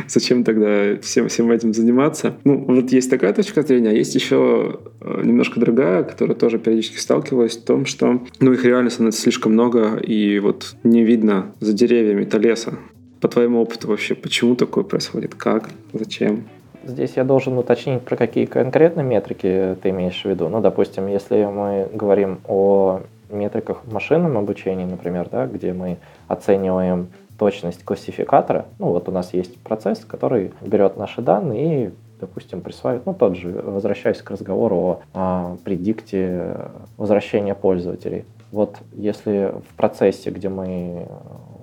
[0.08, 2.38] зачем тогда всем, всем этим заниматься.
[2.44, 6.98] Ну, вот есть такая точка зрения, а есть еще э, немножко другая, которая тоже периодически
[6.98, 11.74] сталкивалась в том, что, ну, их реально становится слишком много, и вот не видно за
[11.74, 12.74] деревьями-то леса.
[13.20, 15.36] По твоему опыту вообще, почему такое происходит?
[15.36, 15.70] Как?
[15.94, 16.46] Зачем?
[16.84, 20.50] Здесь я должен уточнить, про какие конкретно метрики ты имеешь в виду.
[20.50, 27.08] Ну, допустим, если мы говорим о метриках в машинном обучении, например, да, где мы оцениваем
[27.38, 31.90] точность классификатора, ну вот у нас есть процесс, который берет наши данные и
[32.22, 38.26] допустим, присваивает, ну, тот же, возвращаясь к разговору о, о предикте возвращения пользователей.
[38.52, 41.08] Вот если в процессе, где мы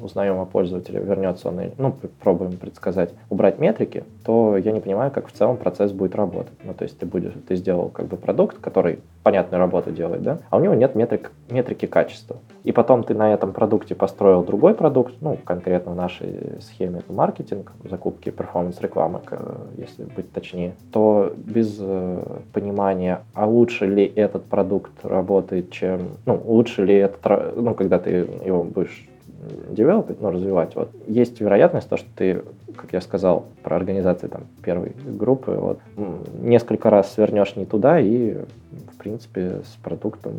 [0.01, 5.29] узнаем о пользователе, вернется он, ну, пробуем предсказать, убрать метрики, то я не понимаю, как
[5.29, 6.53] в целом процесс будет работать.
[6.65, 10.39] Ну, то есть ты будешь, ты сделал как бы продукт, который понятную работу делает, да,
[10.51, 12.37] а у него нет метрик, метрики качества.
[12.65, 17.13] И потом ты на этом продукте построил другой продукт, ну, конкретно в нашей схеме это
[17.13, 19.21] маркетинг, закупки перформанс-рекламы,
[19.77, 26.41] если быть точнее, то без э, понимания, а лучше ли этот продукт работает, чем, ну,
[26.45, 28.11] лучше ли этот, ну, когда ты
[28.45, 29.09] его будешь
[29.71, 32.43] девелопить, ну, развивать, вот, есть вероятность, то, что ты
[32.79, 35.81] как я сказал, про организацию там, первой группы, вот,
[36.41, 38.35] несколько раз свернешь не туда, и,
[38.93, 40.33] в принципе, с продуктом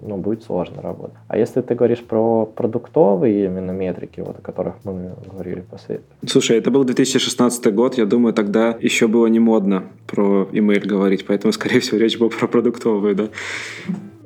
[0.00, 1.16] ну, будет сложно работать.
[1.26, 6.02] А если ты говоришь про продуктовые именно метрики, вот, о которых мы говорили после...
[6.26, 11.26] Слушай, это был 2016 год, я думаю, тогда еще было не модно про email говорить,
[11.26, 13.28] поэтому, скорее всего, речь была про продуктовые, да?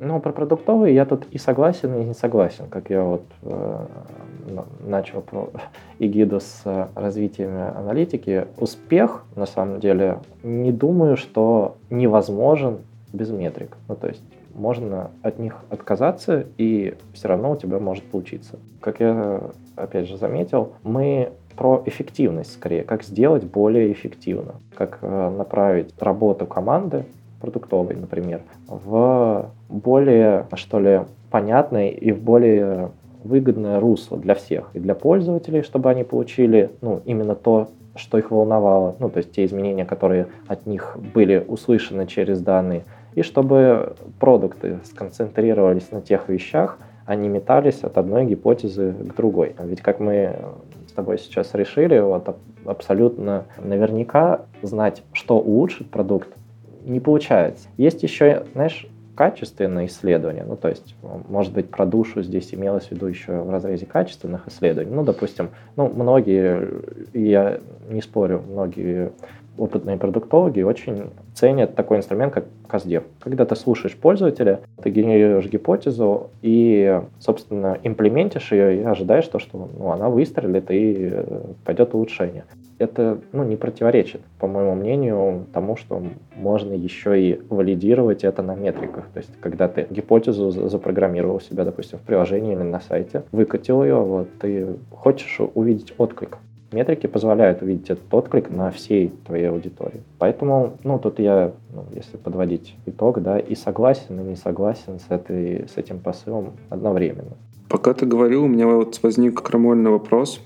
[0.04, 3.86] Ну, про продуктовые я тут и согласен, и не согласен, как я вот э,
[4.84, 5.48] начал про
[6.00, 8.48] эгиду с развитием аналитики.
[8.58, 12.78] Успех, на самом деле, не думаю, что невозможен
[13.12, 13.76] без метрик.
[13.86, 14.24] Ну, то есть
[14.54, 18.58] можно от них отказаться, и все равно у тебя может получиться.
[18.80, 25.30] Как я, опять же, заметил, мы про эффективность скорее, как сделать более эффективно, как э,
[25.30, 27.04] направить работу команды
[27.42, 32.92] продуктовой, например, в более, что ли, понятное и в более
[33.24, 38.30] выгодное русло для всех, и для пользователей, чтобы они получили ну, именно то, что их
[38.30, 42.84] волновало, ну, то есть те изменения, которые от них были услышаны через данные,
[43.14, 49.54] и чтобы продукты сконцентрировались на тех вещах, а не метались от одной гипотезы к другой.
[49.62, 50.36] Ведь как мы
[50.88, 56.28] с тобой сейчас решили, вот абсолютно наверняка знать, что улучшит продукт,
[56.84, 57.68] не получается.
[57.76, 60.94] Есть еще, знаешь, качественные исследования, ну, то есть,
[61.28, 64.94] может быть, про душу здесь имелось в виду еще в разрезе качественных исследований.
[64.94, 67.60] Ну, допустим, ну, многие, я
[67.90, 69.12] не спорю, многие
[69.58, 73.04] опытные продуктологи очень ценят такой инструмент, как Каздев.
[73.20, 79.68] Когда ты слушаешь пользователя, ты генерируешь гипотезу и, собственно, имплементишь ее и ожидаешь то, что
[79.78, 82.44] ну, она выстрелит и э, пойдет улучшение.
[82.82, 86.02] Это ну, не противоречит, по моему мнению, тому, что
[86.36, 89.04] можно еще и валидировать это на метриках.
[89.14, 93.96] То есть, когда ты гипотезу запрограммировал себя, допустим, в приложении или на сайте, выкатил ее,
[93.96, 96.38] вот, ты хочешь увидеть отклик
[96.72, 100.00] метрики позволяют увидеть этот отклик на всей твоей аудитории.
[100.18, 105.10] Поэтому, ну, тут я, ну, если подводить итог, да, и согласен, и не согласен с,
[105.10, 107.36] этой, с этим посылом одновременно.
[107.68, 110.40] Пока ты говорил, у меня вот возник крамольный вопрос.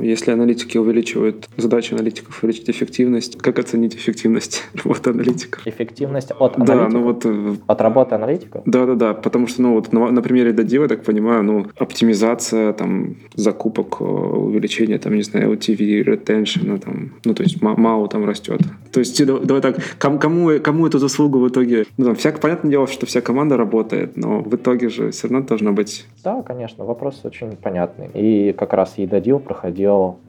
[0.00, 5.66] Если аналитики увеличивают, задача аналитиков увеличить эффективность, как оценить эффективность работы аналитиков?
[5.66, 6.66] Эффективность от аналитиков?
[6.66, 7.26] Да, ну вот...
[7.26, 8.62] Э, от работы аналитиков?
[8.64, 13.16] Да-да-да, потому что, ну вот на, на примере Дадива, я так понимаю, ну, оптимизация там
[13.34, 18.24] закупок, э, увеличение там, не знаю, LTV, retention, ну, там, ну, то есть мало там
[18.24, 18.60] растет.
[18.92, 21.84] То есть, давай так, кому, кому эту заслугу в итоге?
[21.98, 25.46] Ну, там, вся, понятное дело, что вся команда работает, но в итоге же все равно
[25.46, 26.06] должно быть...
[26.24, 28.08] Да, конечно, вопрос очень понятный.
[28.14, 29.57] И как раз Едодил проходил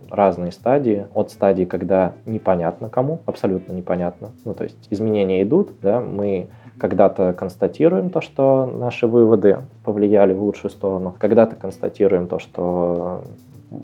[0.10, 1.06] разные стадии.
[1.14, 4.32] От стадии, когда непонятно кому, абсолютно непонятно.
[4.46, 6.48] Ну, то есть изменения идут, да, мы
[6.80, 13.24] когда-то констатируем то, что наши выводы повлияли в лучшую сторону, когда-то констатируем то, что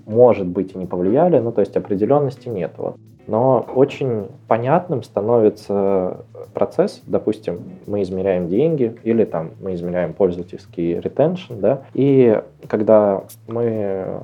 [0.05, 2.71] может быть и не повлияли, ну то есть определенности нет.
[2.77, 2.95] Вот.
[3.27, 11.59] Но очень понятным становится процесс, допустим, мы измеряем деньги или там мы измеряем пользовательский ретеншн,
[11.59, 14.19] да, и когда мы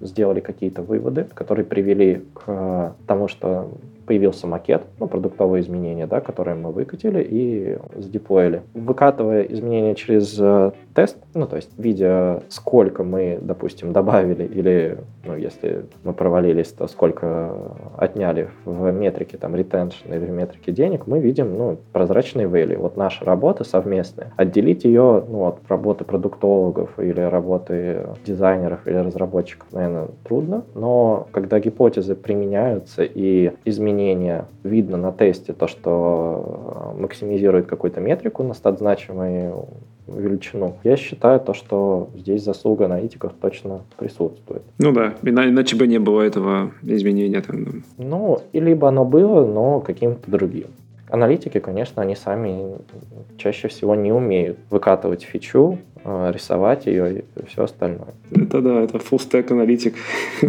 [0.00, 3.68] сделали какие-то выводы, которые привели к тому, что
[4.06, 8.62] появился макет, ну, продуктовые изменения, да, которые мы выкатили и сдеплоили.
[8.74, 15.36] Выкатывая изменения через э, тест, ну, то есть видя, сколько мы, допустим, добавили или, ну,
[15.36, 17.56] если мы провалились, то сколько
[17.96, 22.78] отняли в метрике там retention или в метрике денег, мы видим, ну, прозрачные value.
[22.78, 24.32] Вот наша работа совместная.
[24.36, 31.58] Отделить ее, ну, от работы продуктологов или работы дизайнеров или разработчиков, наверное, трудно, но когда
[31.58, 38.78] гипотезы применяются и изменения изменения видно на тесте, то, что максимизирует какую-то метрику на стат
[38.78, 39.66] значимую
[40.06, 40.76] величину.
[40.84, 44.62] Я считаю то, что здесь заслуга аналитиков точно присутствует.
[44.78, 47.40] Ну да, иначе бы не было этого изменения.
[47.40, 47.84] Там.
[47.98, 50.66] Ну, и либо оно было, но каким-то другим.
[51.08, 52.76] Аналитики, конечно, они сами
[53.36, 58.14] чаще всего не умеют выкатывать фичу, э, рисовать ее и все остальное.
[58.30, 59.94] Это да, это full stack аналитик.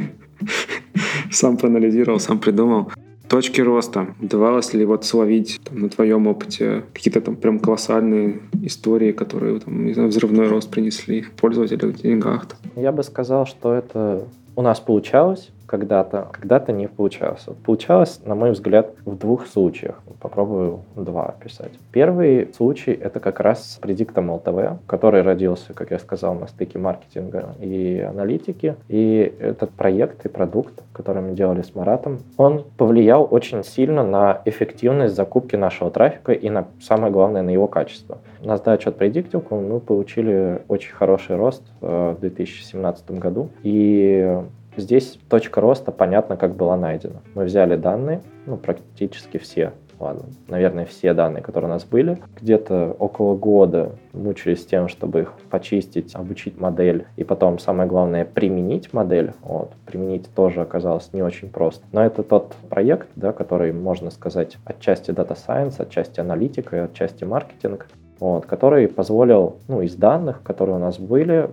[1.32, 2.90] Сам проанализировал, сам придумал
[3.28, 4.08] точки роста.
[4.22, 9.86] Удавалось ли вот словить там, на твоем опыте какие-то там прям колоссальные истории, которые там,
[9.86, 12.48] не знаю, взрывной рост принесли пользователю в деньгах?
[12.76, 17.46] Я бы сказал, что это у нас получалось когда-то, когда-то не получалось.
[17.66, 20.02] Получалось, на мой взгляд, в двух случаях.
[20.22, 21.72] Попробую два описать.
[21.92, 26.80] Первый случай— это как раз с предиктом ЛТВ, который родился, как я сказал, на стыке
[26.80, 28.76] маркетинга и аналитики.
[28.88, 34.42] И этот проект и продукт, который мы делали с Маратом, он повлиял очень сильно на
[34.46, 38.20] эффективность закупки нашего трафика и на, самое главное, на его качество.
[38.42, 43.50] На сдачу от предиктивку мы получили очень хороший рост э, в 2017 году.
[43.64, 44.40] И
[44.78, 47.22] здесь точка роста понятно, как была найдена.
[47.34, 52.18] Мы взяли данные, ну, практически все, ладно, наверное, все данные, которые у нас были.
[52.40, 58.94] Где-то около года мучились тем, чтобы их почистить, обучить модель, и потом, самое главное, применить
[58.94, 59.34] модель.
[59.42, 59.72] Вот.
[59.86, 61.84] Применить тоже оказалось не очень просто.
[61.92, 67.88] Но это тот проект, да, который, можно сказать, отчасти Data Science, отчасти аналитика, отчасти маркетинг,
[68.20, 71.50] вот, который позволил ну, из данных, которые у нас были,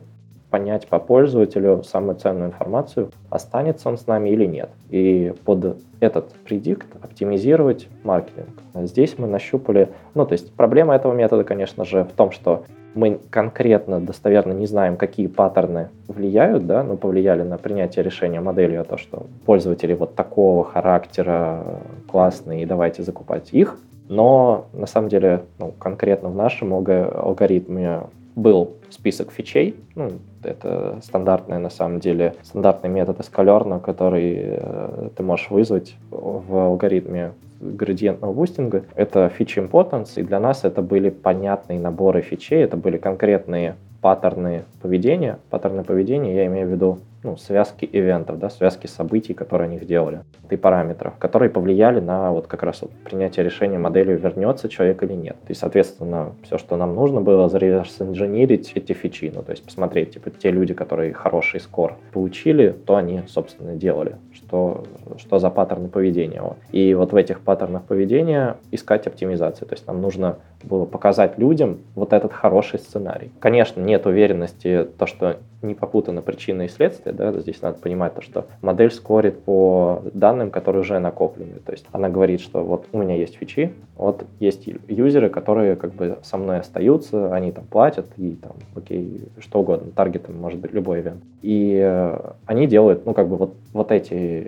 [0.52, 4.68] понять по пользователю самую ценную информацию, останется он с нами или нет.
[4.90, 8.50] И под этот предикт оптимизировать маркетинг.
[8.74, 13.18] Здесь мы нащупали, ну то есть проблема этого метода, конечно же, в том, что мы
[13.30, 18.98] конкретно, достоверно не знаем, какие паттерны влияют, да, но повлияли на принятие решения моделью, то,
[18.98, 21.64] что пользователи вот такого характера
[22.06, 23.78] классные, и давайте закупать их.
[24.10, 28.00] Но на самом деле, ну, конкретно в нашем алгоритме
[28.34, 29.76] был список фичей.
[29.94, 30.10] Ну,
[30.42, 36.56] это стандартный, на самом деле, стандартный метод из sklearn'а, который э, ты можешь вызвать в
[36.56, 38.84] алгоритме градиентного бустинга.
[38.94, 44.64] Это фичи importance, и для нас это были понятные наборы фичей, это были конкретные паттерны
[44.82, 45.38] поведения.
[45.48, 50.20] Паттерны поведения я имею в виду ну, связки ивентов, да, связки событий, которые они сделали,
[50.50, 55.14] и параметров, которые повлияли на вот как раз вот принятие решения моделью, вернется человек или
[55.14, 55.36] нет.
[55.48, 60.30] И, соответственно, все, что нам нужно было, зареверс-инженерить эти фичи, ну, то есть посмотреть, типа,
[60.30, 64.16] те люди, которые хороший скор получили, то они, собственно, делали,
[64.52, 64.84] что,
[65.16, 66.42] что за паттерны поведения.
[66.42, 66.58] Вот.
[66.72, 71.78] И вот в этих паттернах поведения искать оптимизацию, то есть нам нужно было показать людям
[71.94, 73.30] вот этот хороший сценарий.
[73.40, 78.20] Конечно, нет уверенности, то, что не попутаны причины и следствия, да, здесь надо понимать то,
[78.20, 82.98] что модель скорит по данным, которые уже накоплены, то есть она говорит, что вот у
[82.98, 88.06] меня есть фичи, вот есть юзеры, которые как бы со мной остаются, они там платят
[88.16, 91.22] и там, окей, что угодно, таргетом может быть любой ивент.
[91.42, 94.41] И э, они делают, ну, как бы вот, вот эти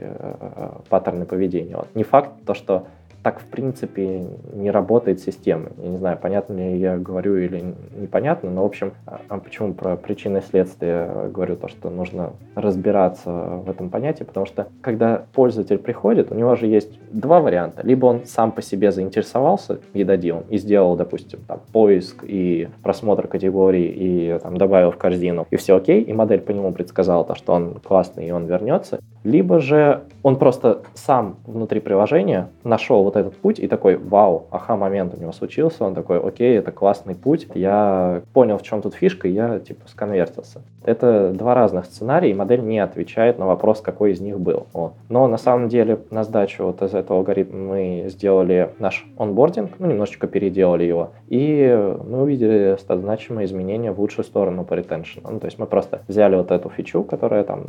[0.88, 1.76] паттерны поведения.
[1.76, 1.94] Вот.
[1.94, 2.86] Не факт то, что
[3.24, 5.70] так, в принципе, не работает система.
[5.78, 9.72] Я не знаю, понятно ли я говорю или непонятно, но, в общем, а, а почему
[9.72, 15.24] про причины и следствия говорю то, что нужно разбираться в этом понятии, потому что, когда
[15.32, 17.80] пользователь приходит, у него же есть два варианта.
[17.82, 23.86] Либо он сам по себе заинтересовался едодилом и сделал, допустим, там, поиск и просмотр категорий
[23.86, 27.54] и там, добавил в корзину, и все окей, и модель по нему предсказала то, что
[27.54, 29.00] он классный и он вернется.
[29.22, 35.14] Либо же он просто сам внутри приложения нашел вот этот путь и такой, вау, аха-момент
[35.14, 39.28] у него случился, он такой, окей, это классный путь, я понял, в чем тут фишка,
[39.28, 40.62] и я, типа, сконвертился.
[40.84, 44.66] Это два разных сценария, и модель не отвечает на вопрос, какой из них был.
[44.72, 44.92] Вот.
[45.08, 49.86] Но на самом деле на сдачу вот из этого алгоритма мы сделали наш онбординг, ну,
[49.86, 55.30] немножечко переделали его, и мы увидели значимые изменения в лучшую сторону по ретеншену.
[55.30, 57.64] Ну, то есть мы просто взяли вот эту фичу, которая там,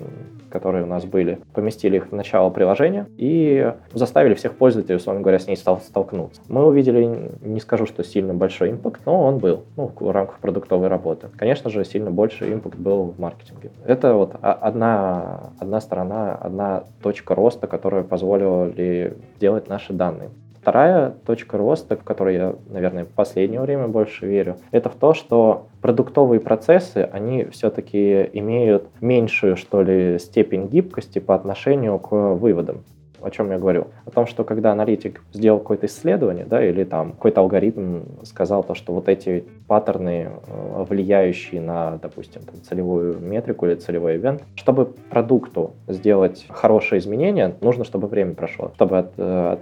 [0.50, 5.35] которые у нас были, поместили их в начало приложения и заставили всех пользователей, условно говоря,
[5.40, 6.42] с ней стал, столкнуться.
[6.48, 10.88] Мы увидели, не скажу, что сильно большой импакт, но он был ну, в рамках продуктовой
[10.88, 11.28] работы.
[11.36, 13.72] Конечно же, сильно больше импакт был в маркетинге.
[13.86, 20.30] Это вот одна, одна сторона, одна точка роста, которая позволила ли делать наши данные.
[20.66, 25.14] Вторая точка роста, в которой я, наверное, в последнее время больше верю, это в то,
[25.14, 32.84] что продуктовые процессы, они все-таки имеют меньшую, что ли, степень гибкости по отношению к выводам
[33.26, 33.88] о чем я говорю?
[34.06, 38.76] О том, что когда аналитик сделал какое-то исследование, да, или там какой-то алгоритм сказал то,
[38.76, 44.86] что вот эти паттерны, э, влияющие на, допустим, там, целевую метрику или целевой ивент, чтобы
[45.10, 49.60] продукту сделать хорошее изменение, нужно, чтобы время прошло, чтобы от, э, от,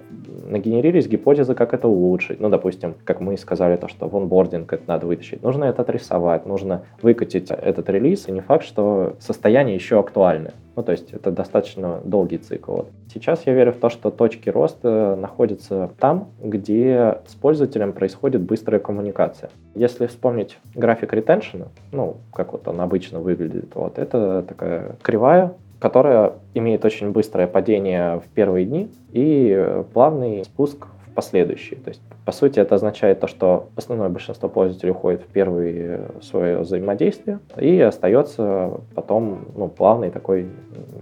[0.50, 2.42] нагенерились гипотезы, как это улучшить.
[2.42, 5.42] Ну, допустим, как мы сказали, то, что в онбординг это надо вытащить.
[5.42, 10.54] Нужно это отрисовать, нужно выкатить этот релиз, и не факт, что состояние еще актуальное.
[10.76, 12.82] Ну, то есть это достаточно долгий цикл.
[13.14, 18.80] Сейчас я верю в то, что точки роста находятся там, где с пользователем происходит быстрая
[18.80, 19.52] коммуникация.
[19.76, 26.34] Если вспомнить график ретеншена, ну, как вот он обычно выглядит, вот, это такая кривая, которая
[26.54, 31.80] имеет очень быстрое падение в первые дни и плавный спуск последующие.
[31.80, 36.60] То есть, по сути, это означает то, что основное большинство пользователей уходит в первое свое
[36.60, 40.48] взаимодействие и остается потом ну, плавный такой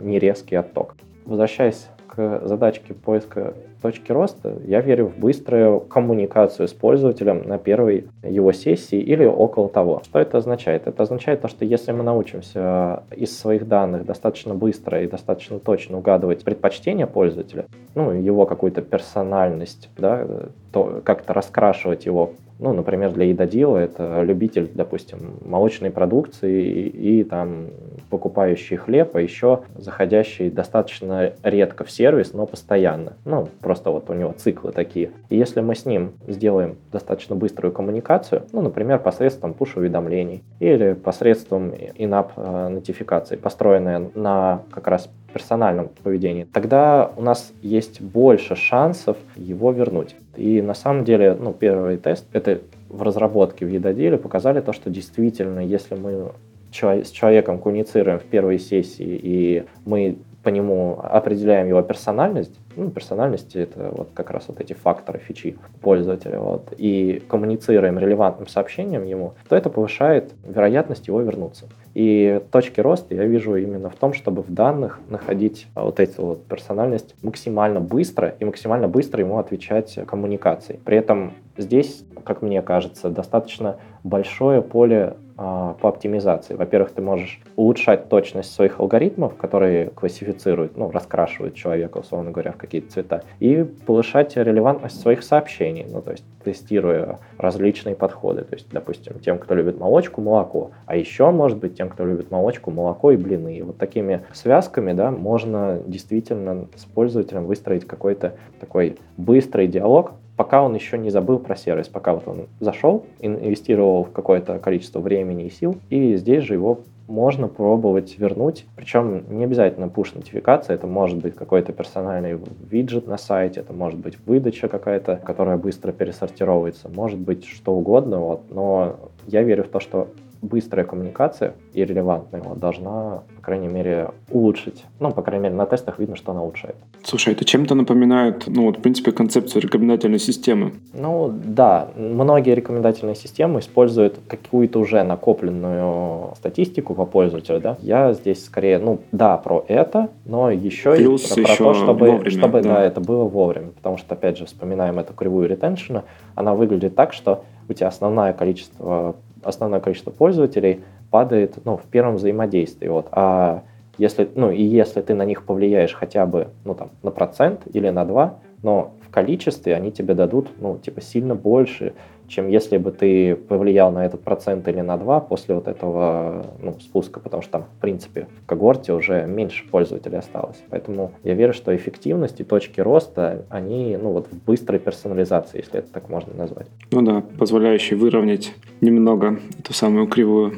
[0.02, 0.96] нерезкий отток.
[1.26, 8.08] Возвращаясь к задачке поиска точки роста, я верю в быструю коммуникацию с пользователем на первой
[8.22, 10.02] его сессии или около того.
[10.04, 10.88] Что это означает?
[10.88, 15.98] Это означает то, что если мы научимся из своих данных достаточно быстро и достаточно точно
[15.98, 20.28] угадывать предпочтения пользователя, ну, его какую-то персональность, да,
[20.72, 27.24] то как-то раскрашивать его Ну, например, для едодила это любитель, допустим, молочной продукции и, и
[27.24, 27.70] там
[28.12, 33.14] покупающий хлеб, а еще заходящий достаточно редко в сервис, но постоянно.
[33.26, 35.10] Ну, просто вот у него циклы такие.
[35.30, 41.72] И если мы с ним сделаем достаточно быструю коммуникацию, ну, например, посредством push-уведомлений или посредством
[41.72, 49.18] in-app э, нотификаций, построенная на как раз персональном поведении, тогда у нас есть больше шансов
[49.36, 50.16] его вернуть.
[50.36, 54.90] И на самом деле, ну, первый тест, это в разработке в едоделе показали то, что
[54.90, 56.32] действительно, если мы
[56.72, 63.58] с человеком коммуницируем в первой сессии, и мы по нему определяем его персональность, ну, персональности
[63.58, 69.34] это вот как раз вот эти факторы фичи пользователя, вот, и коммуницируем релевантным сообщением ему,
[69.50, 71.68] то это повышает вероятность его вернуться.
[71.94, 76.46] И точки роста я вижу именно в том, чтобы в данных находить вот эту вот
[76.46, 80.80] персональность максимально быстро и максимально быстро ему отвечать коммуникацией.
[80.84, 86.56] При этом здесь, как мне кажется, достаточно большое поле а, по оптимизации.
[86.56, 92.58] Во-первых, ты можешь улучшать точность своих алгоритмов, которые классифицируют, ну, раскрашивают человека, условно говоря, в
[92.58, 98.44] какие-то цвета, и повышать релевантность своих сообщений, ну, то есть тестируя различные подходы.
[98.44, 100.72] То есть, допустим, тем, кто любит молочку, молоко.
[100.86, 103.58] А еще, может быть, тем, кто любит молочку, молоко и блины.
[103.58, 110.64] И вот такими связками, да, можно действительно с пользователем выстроить какой-то такой быстрый диалог, пока
[110.64, 115.46] он еще не забыл про сервис, пока вот он зашел, инвестировал в какое-то количество времени
[115.46, 118.66] и сил, и здесь же его можно пробовать вернуть.
[118.76, 122.40] Причем не обязательно push-нотификация, это может быть какой-то персональный
[122.72, 128.18] виджет на сайте, это может быть выдача какая-то, которая быстро пересортировывается, может быть что угодно,
[128.18, 128.42] вот.
[128.50, 128.96] но
[129.28, 130.08] я верю в то, что
[130.42, 134.86] быстрая коммуникация и релевантная вот, должна, по крайней мере, улучшить.
[135.00, 136.76] Ну, по крайней мере, на тестах видно, что она улучшает.
[137.04, 140.74] Слушай, это чем-то напоминает, ну, вот, в принципе, концепцию рекомендательной системы.
[140.94, 141.90] Ну, да.
[141.96, 147.78] Многие рекомендательные системы используют какую-то уже накопленную статистику по пользователю, да.
[147.82, 151.74] Я здесь скорее, ну, да, про это, но еще Плюс и про, еще про то,
[151.76, 152.76] чтобы, вовремя, чтобы да.
[152.76, 153.70] да, это было вовремя.
[153.70, 156.04] Потому что, опять же, вспоминаем эту кривую ретеншена,
[156.36, 162.16] она выглядит так, что у тебя основное количество основное количество пользователей падает ну, в первом
[162.16, 162.88] взаимодействии.
[162.88, 163.08] Вот.
[163.12, 163.64] А
[163.98, 167.90] если, ну, и если ты на них повлияешь хотя бы ну, там, на процент или
[167.90, 171.94] на два, но в количестве они тебе дадут ну, типа, сильно больше,
[172.32, 176.78] чем если бы ты повлиял на этот процент или на два после вот этого ну,
[176.80, 180.58] спуска, потому что там, в принципе, в когорте уже меньше пользователей осталось.
[180.70, 185.80] Поэтому я верю, что эффективность и точки роста, они ну, вот в быстрой персонализации, если
[185.80, 186.68] это так можно назвать.
[186.92, 190.54] Ну да, позволяющий выровнять немного эту самую кривую.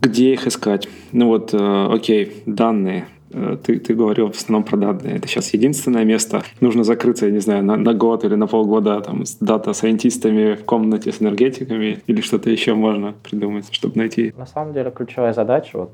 [0.00, 0.88] Где их искать?
[1.12, 3.04] Ну вот, э, окей, данные.
[3.32, 5.16] Э, ты, ты говорил в основном про данные.
[5.16, 6.42] Это сейчас единственное место.
[6.60, 10.64] Нужно закрыться, я не знаю, на, на год или на полгода там, с дата-сайентистами в
[10.64, 14.34] комнате с энергетиками или что-то еще можно придумать, чтобы найти.
[14.36, 15.92] На самом деле ключевая задача, вот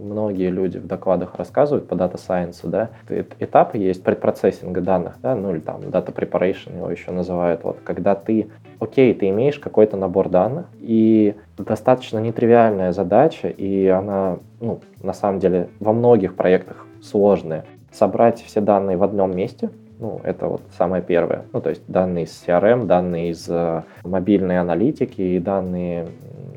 [0.00, 2.90] многие люди в докладах рассказывают по дата сайенсу, да,
[3.38, 8.14] этапы есть предпроцессинга данных, да, ну или там data preparation его еще называют, вот, когда
[8.14, 8.48] ты,
[8.82, 15.38] окей, ты имеешь какой-то набор данных, и достаточно нетривиальная задача, и она, ну, на самом
[15.38, 17.64] деле, во многих проектах сложная.
[17.92, 19.70] Собрать все данные в одном месте,
[20.00, 21.44] ну, это вот самое первое.
[21.52, 26.08] Ну, то есть данные из CRM, данные из э, мобильной аналитики и данные,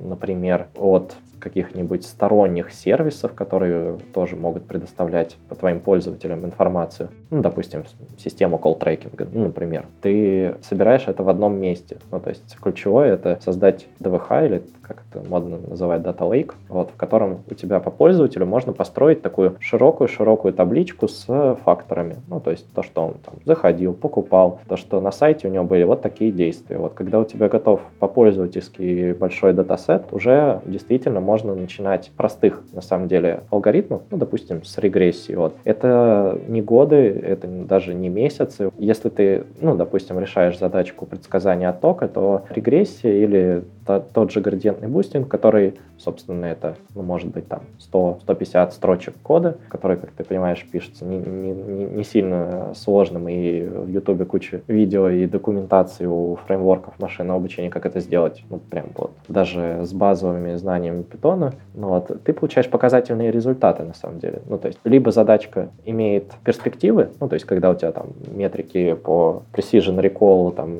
[0.01, 1.15] например, от
[1.46, 7.10] каких-нибудь сторонних сервисов, которые тоже могут предоставлять по твоим пользователям информацию.
[7.30, 7.84] Ну, допустим,
[8.18, 9.86] систему колл-трекинга, ну, например.
[10.02, 12.00] Ты собираешь это в одном месте.
[12.10, 16.92] Ну, то есть ключевое— это создать DWH или как это модно называть, Data Lake, вот,
[16.92, 22.18] в котором у тебя по пользователю можно построить такую широкую-широкую табличку с факторами.
[22.28, 25.64] Ну, то есть то, что он там заходил, покупал, то, что на сайте у него
[25.64, 26.78] были вот такие действия.
[26.78, 33.08] Вот когда у тебя готов по-пользовательски большой датасет, уже действительно можно начинать простых, на самом
[33.08, 35.34] деле, алгоритмов, ну, допустим, с регрессии.
[35.34, 35.56] Вот.
[35.64, 38.72] Это не годы, это даже не месяцы.
[38.78, 45.28] Если ты, ну, допустим, решаешь задачку предсказания оттока, то регрессия или тот же градиентный бустинг,
[45.28, 51.06] который, собственно, это, ну, может быть, там 100-150 строчек кода, который, как ты понимаешь, пишется
[51.06, 51.52] не, не,
[51.86, 57.86] не сильно сложным, и в Ютубе куча видео и документации у фреймворков машинного обучения, как
[57.86, 63.32] это сделать, ну, прям вот, даже с базовыми знаниями питона, ну, вот, ты получаешь показательные
[63.32, 64.41] результаты, на самом деле.
[64.48, 68.93] Ну, то есть, либо задачка имеет перспективы, ну, то есть, когда у тебя там метрики
[68.93, 70.80] по precision recall там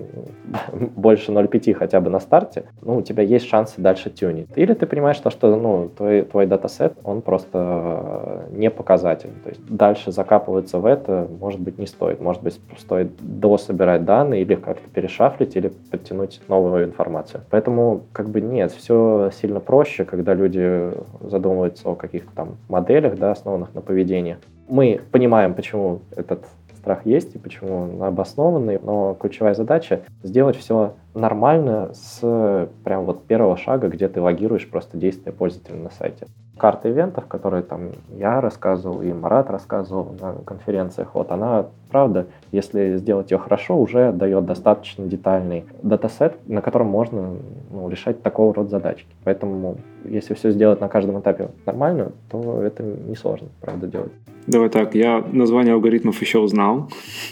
[0.96, 4.48] больше 0,5 хотя бы на старте, ну, у тебя есть шансы дальше тюнить.
[4.56, 9.40] Или ты понимаешь, то, что ну, твой, твой датасет, он просто не показательный.
[9.44, 12.20] То есть дальше закапываться в это, может быть, не стоит.
[12.20, 17.42] Может быть, стоит дособирать данные или как-то перешафлить, или подтянуть новую информацию.
[17.50, 20.92] Поэтому, как бы, нет, все сильно проще, когда люди
[21.22, 24.38] задумываются о каких-то там моделях, да, основанных на поведении.
[24.68, 26.46] Мы понимаем, почему этот
[26.86, 33.26] страх есть и почему он обоснованный, но ключевая задача сделать все нормально с прям вот
[33.26, 36.28] первого шага, где ты логируешь просто действия пользователя на сайте.
[36.58, 42.96] Карта ивентов, которые там я рассказывал и Марат рассказывал на конференциях, вот она, правда, если
[42.98, 47.36] сделать ее хорошо, уже дает достаточно детальный датасет, на котором можно
[47.72, 49.08] ну, решать такого рода задачки.
[49.24, 54.12] Поэтому, если все сделать на каждом этапе нормально, то это несложно, правда, делать.
[54.48, 56.90] Давай так, я название алгоритмов еще узнал,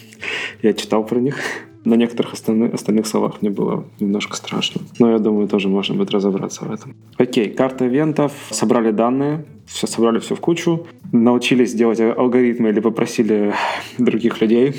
[0.62, 1.38] я читал про них.
[1.86, 4.82] На некоторых остальных, остальных словах мне было немножко страшно.
[5.00, 6.96] Но я думаю, тоже можно будет разобраться в этом.
[7.18, 8.32] Окей, карта ивентов.
[8.52, 10.88] Собрали данные, все собрали все в кучу.
[11.12, 13.54] Научились делать алгоритмы или попросили
[13.98, 14.76] других людей.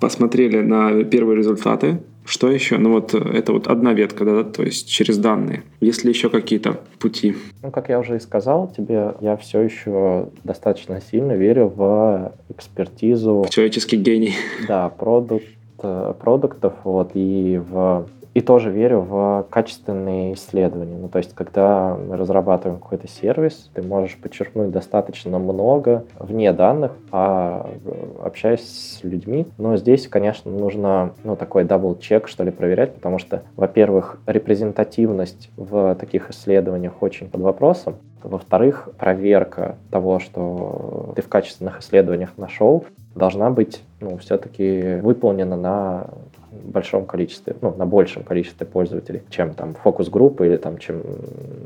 [0.00, 2.00] Посмотрели на первые результаты.
[2.24, 2.76] Что еще?
[2.76, 5.62] Ну вот э, это вот одна ветка, да, то есть через данные.
[5.80, 7.34] Есть ли еще какие-то пути?
[7.62, 13.46] Ну, как я уже и сказал тебе, я все еще достаточно сильно верю в экспертизу.
[13.48, 14.34] Человеческий гений.
[14.68, 15.46] Да, продакт
[15.80, 18.06] продактов, вот, и в
[18.38, 20.96] и тоже верю в качественные исследования.
[20.96, 26.92] Ну, то есть, когда мы разрабатываем какой-то сервис, ты можешь подчерпнуть достаточно много вне данных,
[27.10, 27.68] а
[28.22, 29.48] общаясь с людьми.
[29.58, 35.96] Но здесь, конечно, нужно ну, такой double-check, что ли, проверять, потому что, во-первых, репрезентативность в
[35.96, 37.96] таких исследованиях очень под вопросом.
[38.22, 46.06] Во-вторых, проверка того, что ты в качественных исследованиях нашел, должна быть ну, все-таки выполнена на
[46.50, 51.02] большом количестве, ну, на большем количестве пользователей, чем там фокус-группы или там, чем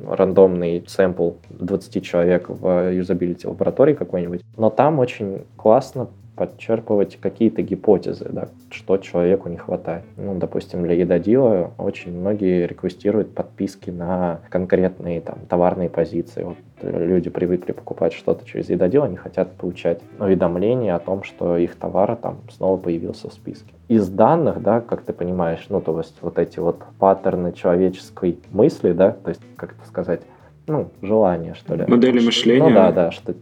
[0.09, 4.43] рандомный сэмпл 20 человек в юзабилити лаборатории какой-нибудь.
[4.57, 10.05] Но там очень классно подчерпывать какие-то гипотезы, да, что человеку не хватает.
[10.17, 16.43] Ну, допустим, для едодила очень многие реквестируют подписки на конкретные там товарные позиции.
[16.43, 21.77] Вот люди привыкли покупать что-то через едодил, они хотят получать уведомления о том, что их
[21.77, 23.73] товар там снова появился в списке.
[23.89, 28.93] Из данных, да, как ты понимаешь, ну, то есть вот эти вот паттерны человеческой мысли,
[28.93, 30.23] да, то есть, как это сказать,
[30.67, 31.85] ну, желание, что ли.
[31.87, 32.69] Модели мышления.
[32.69, 33.35] Ну, да, да, что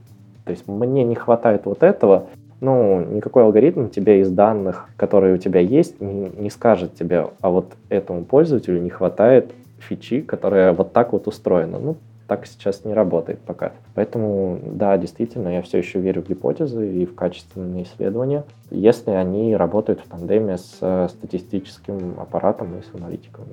[0.45, 2.27] то есть мне не хватает вот этого,
[2.61, 7.73] ну, никакой алгоритм тебе из данных, которые у тебя есть, не, скажет тебе, а вот
[7.89, 11.79] этому пользователю не хватает фичи, которая вот так вот устроена.
[11.79, 11.97] Ну,
[12.27, 13.73] так сейчас не работает пока.
[13.95, 19.57] Поэтому, да, действительно, я все еще верю в гипотезы и в качественные исследования, если они
[19.57, 23.47] работают в тандеме с э, статистическим аппаратом и с аналитиком.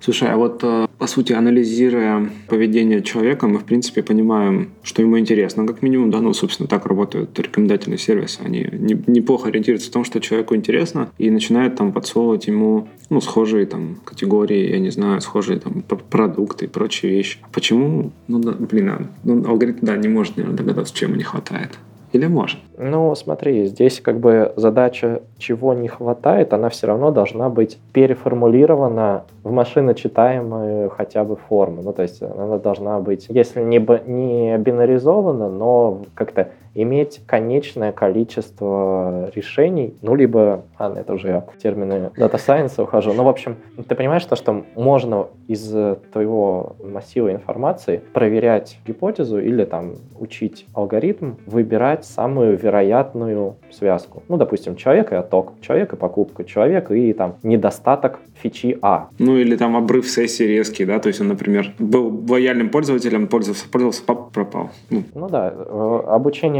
[0.00, 5.18] Слушай, а вот э, по сути, анализируя поведение человека, мы, в принципе, понимаем, что ему
[5.18, 5.66] интересно.
[5.66, 8.40] Как минимум, да, ну, собственно, так работают рекомендательные сервисы.
[8.42, 8.66] Они
[9.06, 13.96] неплохо ориентируются в том, что человеку интересно, и начинают там подсовывать ему, ну, схожие там
[14.04, 17.38] категории, я не знаю, схожие там продукты и прочие вещи.
[17.52, 18.12] Почему?
[18.28, 21.78] Ну, да, блин, а, ну, алгоритм, да, не может, наверное, догадаться, чем не хватает.
[22.12, 22.58] Или может?
[22.76, 29.24] Ну, смотри, здесь как бы задача, чего не хватает, она все равно должна быть переформулирована
[29.44, 31.82] в машиночитаемую хотя бы форму.
[31.82, 39.30] Ну, то есть она должна быть, если не, не бинаризована, но как-то иметь конечное количество
[39.34, 43.56] решений, ну, либо, а, это уже я термины Data Science ухожу, ну, в общем,
[43.88, 45.74] ты понимаешь то, что можно из
[46.12, 54.22] твоего массива информации проверять гипотезу или там учить алгоритм, выбирать самую вероятную связку.
[54.28, 59.08] Ну, допустим, человек и отток, человек и покупка, человек и там недостаток фичи А.
[59.18, 63.68] Ну, или там обрыв сессии резкий, да, то есть он, например, был лояльным пользователем, пользовался,
[63.68, 64.70] пользовался, пропал.
[64.90, 66.00] Ну, ну да, э,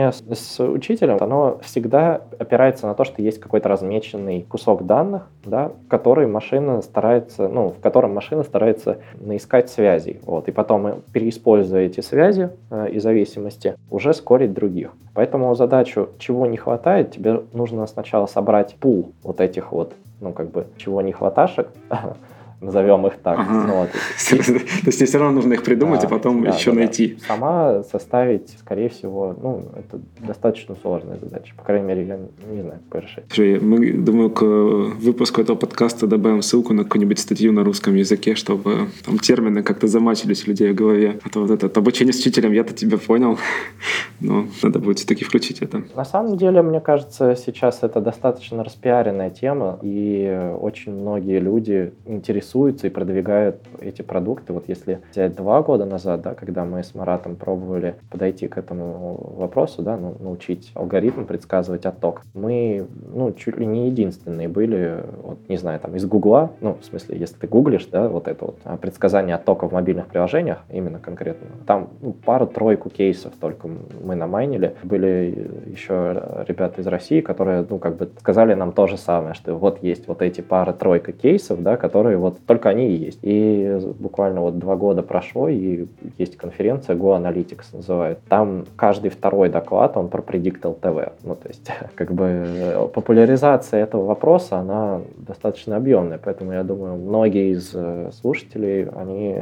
[0.01, 5.29] обучение с, с учителем, оно всегда опирается на то, что есть какой-то размеченный кусок данных,
[5.45, 10.21] да, который машина старается, ну, в котором машина старается наискать связей.
[10.25, 14.93] Вот, и потом, переиспользуя эти связи э, и зависимости, уже скорить других.
[15.15, 20.51] Поэтому задачу, чего не хватает, тебе нужно сначала собрать пул вот этих вот, ну, как
[20.51, 21.69] бы, чего не хваташек,
[22.61, 23.39] назовем их так.
[23.39, 23.65] Ага.
[23.67, 23.91] Ну, вот.
[24.31, 27.17] То есть тебе все равно нужно их придумать, да, а потом да, еще да, найти.
[27.21, 27.35] Да.
[27.35, 31.55] Сама составить, скорее всего, ну, это достаточно сложная задача.
[31.57, 32.19] По крайней мере, я
[32.53, 33.25] не знаю, как решить.
[33.29, 38.35] Слушай, мы, думаю, к выпуску этого подкаста добавим ссылку на какую-нибудь статью на русском языке,
[38.35, 41.19] чтобы там термины как-то замачились у людей в голове.
[41.25, 43.39] А то вот это обучение с учителем, я-то тебя понял.
[44.21, 45.83] Но надо будет все-таки включить это.
[45.97, 52.50] На самом деле, мне кажется, сейчас это достаточно распиаренная тема, и очень многие люди интересуются
[52.51, 54.53] интересуются и продвигают эти продукты.
[54.53, 59.35] Вот если взять два года назад, да, когда мы с Маратом пробовали подойти к этому
[59.37, 65.39] вопросу, да, ну, научить алгоритм предсказывать отток, мы ну, чуть ли не единственные были, вот,
[65.49, 68.59] не знаю, там из Гугла, ну, в смысле, если ты гуглишь, да, вот это вот
[68.65, 74.75] а, предсказание оттока в мобильных приложениях, именно конкретно, там ну, пару-тройку кейсов только мы намайнили.
[74.83, 79.55] Были еще ребята из России, которые, ну, как бы сказали нам то же самое, что
[79.55, 83.19] вот есть вот эти пара-тройка кейсов, да, которые вот только они и есть.
[83.23, 85.87] И буквально вот два года прошло, и
[86.19, 88.19] есть конференция Go Analytics называют.
[88.29, 91.13] Там каждый второй доклад, он про Predictal TV.
[91.23, 97.53] Ну, то есть, как бы популяризация этого вопроса, она достаточно объемная, поэтому я думаю, многие
[97.53, 99.37] из э, слушателей, они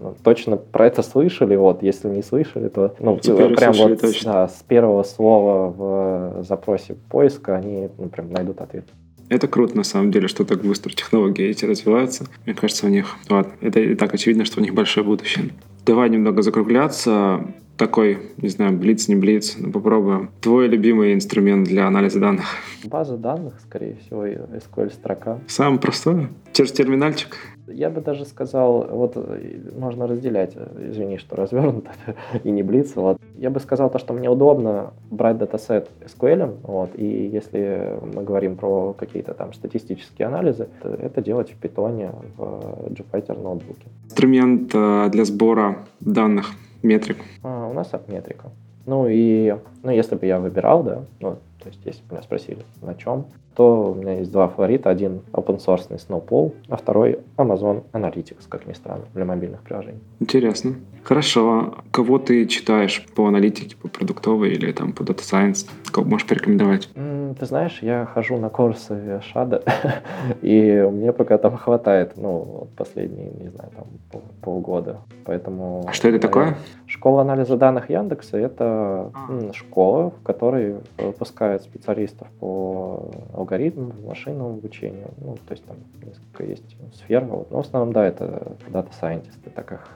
[0.00, 4.32] ну, точно про это слышали, вот, если не слышали, то, ну, Теперь прям вот точно.
[4.32, 8.84] да, с первого слова в запросе поиска они, ну, прям найдут ответ.
[9.28, 12.26] Это круто, на самом деле, что так быстро технологии эти развиваются.
[12.46, 13.16] Мне кажется, у них...
[13.28, 15.50] Ладно, это и так очевидно, что у них большое будущее.
[15.84, 17.46] Давай немного закругляться.
[17.78, 20.30] Такой, не знаю, блиц, не блиц, но попробуем.
[20.40, 22.46] Твой любимый инструмент для анализа данных?
[22.84, 25.38] База данных, скорее всего, и SQL строка.
[25.46, 26.28] Самое простое?
[26.52, 27.36] Через терминальчик?
[27.68, 31.90] Я бы даже сказал, вот э, можно разделять, э, извини, что развернуто
[32.42, 32.96] и не блиц.
[32.96, 33.18] Вот.
[33.36, 38.56] Я бы сказал то, что мне удобно брать датасет SQL, вот, и если мы говорим
[38.56, 43.86] про какие-то там статистические анализы, то это делать в Python, в Jupyter ноутбуке.
[44.06, 46.50] Инструмент э, для сбора данных,
[46.82, 47.18] метрик?
[47.42, 48.50] А, у нас апметрика.
[48.86, 52.64] Ну и, ну если бы я выбирал, да, ну, то есть если бы меня спросили,
[52.82, 53.26] на чем,
[53.58, 54.88] то у меня есть два фаворита.
[54.88, 59.98] Один open source Snowball, а второй Amazon Analytics, как ни странно, для мобильных приложений.
[60.20, 60.76] Интересно.
[61.02, 61.74] Хорошо.
[61.90, 65.66] Кого ты читаешь по аналитике, по продуктовой или там по Data Science?
[65.90, 66.88] Кого можешь порекомендовать?
[66.94, 69.62] Ты знаешь, я хожу на курсы Шада,
[70.42, 75.00] и мне пока там хватает, ну, последние, не знаю, там полгода.
[75.24, 75.84] Поэтому...
[75.86, 76.56] А что это такое?
[76.86, 79.52] Школа анализа данных Яндекса— это а.
[79.52, 85.08] школа, в которой выпускают специалистов по алгоритмам, машинному обучению.
[85.18, 87.24] Ну, то есть там несколько есть сфер.
[87.24, 87.50] Вот.
[87.50, 89.88] Но в основном, да, это дата сайентисты, так их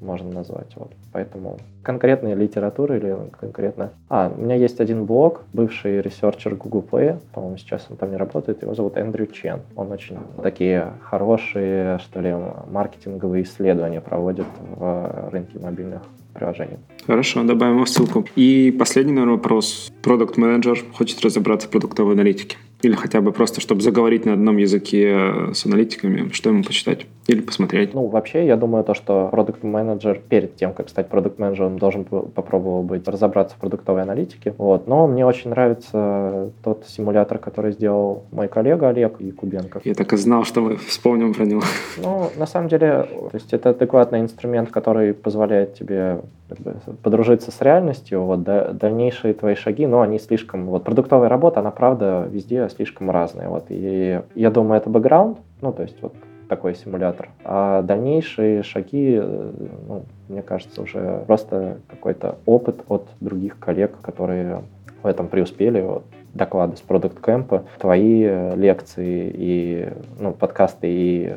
[0.00, 0.74] можно назвать.
[0.76, 0.92] Вот.
[1.12, 3.90] Поэтому конкретная литература или конкретно...
[4.08, 8.16] А, у меня есть один блог, бывший ресерчер Google Play, по-моему, сейчас он там не
[8.16, 9.60] работает, его зовут Эндрю Чен.
[9.76, 12.34] Он очень такие хорошие, что ли,
[12.70, 16.02] маркетинговые исследования проводит в рынке мобильных
[16.34, 16.78] приложений.
[17.06, 18.24] Хорошо, добавим ссылку.
[18.36, 19.92] И последний, наверное, вопрос.
[20.02, 22.56] Продукт менеджер хочет разобраться в продуктовой аналитике.
[22.84, 27.40] Или хотя бы просто, чтобы заговорить на одном языке с аналитиками, что ему почитать или
[27.40, 27.94] посмотреть?
[27.94, 33.08] Ну, вообще, я думаю, то, что продукт-менеджер перед тем, как стать продукт-менеджером, должен попробовать быть,
[33.08, 34.54] разобраться в продуктовой аналитике.
[34.58, 34.86] Вот.
[34.86, 39.80] Но мне очень нравится тот симулятор, который сделал мой коллега Олег Якубенко.
[39.84, 41.62] Я так и знал, что мы вспомним про него.
[42.02, 47.50] Ну, на самом деле, то есть это адекватный инструмент, который позволяет тебе как бы, подружиться
[47.50, 52.68] с реальностью, вот, дальнейшие твои шаги, но они слишком, вот, продуктовая работа, она, правда, везде
[52.68, 56.14] слишком разная, вот, и я думаю, это бэкграунд, ну, то есть, вот,
[56.48, 57.30] такой симулятор.
[57.42, 59.52] А дальнейшие шаги, э,
[59.88, 64.62] ну, мне кажется, уже просто какой-то опыт от других коллег, которые
[65.02, 65.80] в этом преуспели.
[65.80, 69.88] Вот, доклады с продукт кэмпа, твои лекции и
[70.18, 71.36] ну, подкасты и э,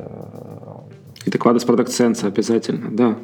[1.27, 3.15] и доклады с Product Sense обязательно, да.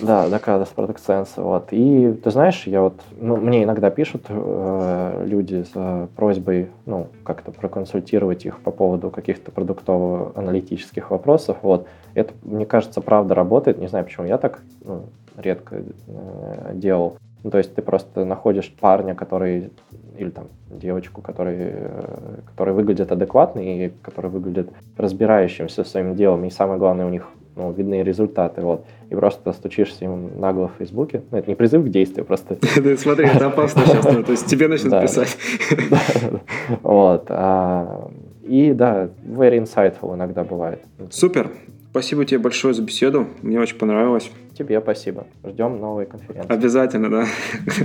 [0.00, 1.28] Да, доклады с Product Sense.
[1.36, 1.68] Вот.
[1.70, 7.52] И ты знаешь, я вот, ну, мне иногда пишут э, люди с просьбой ну, как-то
[7.52, 11.58] проконсультировать их по поводу каких-то продуктово-аналитических вопросов.
[11.62, 11.86] Вот.
[12.14, 13.78] Это, мне кажется, правда работает.
[13.78, 15.04] Не знаю, почему я так ну,
[15.36, 15.76] редко
[16.08, 17.16] э, делал.
[17.44, 19.70] Ну, то есть ты просто находишь парня, который
[20.18, 26.44] или там девочку, который, э, который выглядит адекватно и который выглядит разбирающимся своим делом.
[26.44, 28.86] И самое главное, у них ну, видны результаты, вот.
[29.10, 31.22] И просто стучишься им нагло в Фейсбуке.
[31.30, 32.58] Ну, это не призыв к действию, просто...
[32.96, 35.36] Смотри, это опасно сейчас, то есть тебе начнут писать.
[36.82, 37.26] Вот.
[37.28, 38.10] А,
[38.42, 40.82] и да, very insightful иногда бывает.
[41.10, 41.50] Супер.
[41.90, 43.26] Спасибо тебе большое за беседу.
[43.42, 44.30] Мне очень понравилось.
[44.56, 45.26] Тебе спасибо.
[45.44, 46.50] Ждем новой конференции.
[46.50, 47.26] Обязательно, да.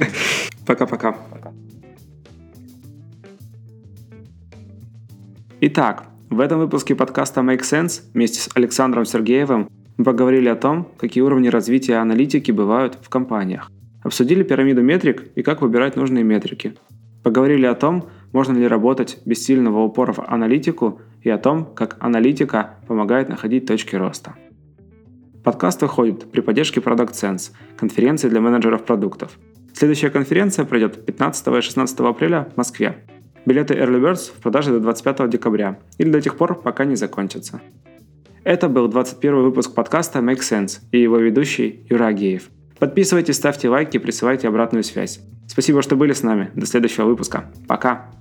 [0.65, 1.17] Пока-пока.
[5.59, 10.91] Итак, в этом выпуске подкаста Make Sense вместе с Александром Сергеевым мы поговорили о том,
[10.97, 13.71] какие уровни развития аналитики бывают в компаниях.
[14.03, 16.75] Обсудили пирамиду метрик и как выбирать нужные метрики.
[17.23, 21.95] Поговорили о том, можно ли работать без сильного упора в аналитику и о том, как
[22.01, 24.35] аналитика помогает находить точки роста.
[25.45, 29.39] Подкаст выходит при поддержке Product Sense, конференции для менеджеров продуктов.
[29.73, 33.05] Следующая конференция пройдет 15 и 16 апреля в Москве.
[33.47, 37.61] Билеты Early Birds в продаже до 25 декабря или до тех пор, пока не закончатся.
[38.43, 42.49] Это был 21 выпуск подкаста Make Sense и его ведущий Юра Агеев.
[42.77, 45.21] Подписывайтесь, ставьте лайки, присылайте обратную связь.
[45.47, 46.51] Спасибо, что были с нами.
[46.55, 47.49] До следующего выпуска.
[47.69, 48.11] Пока.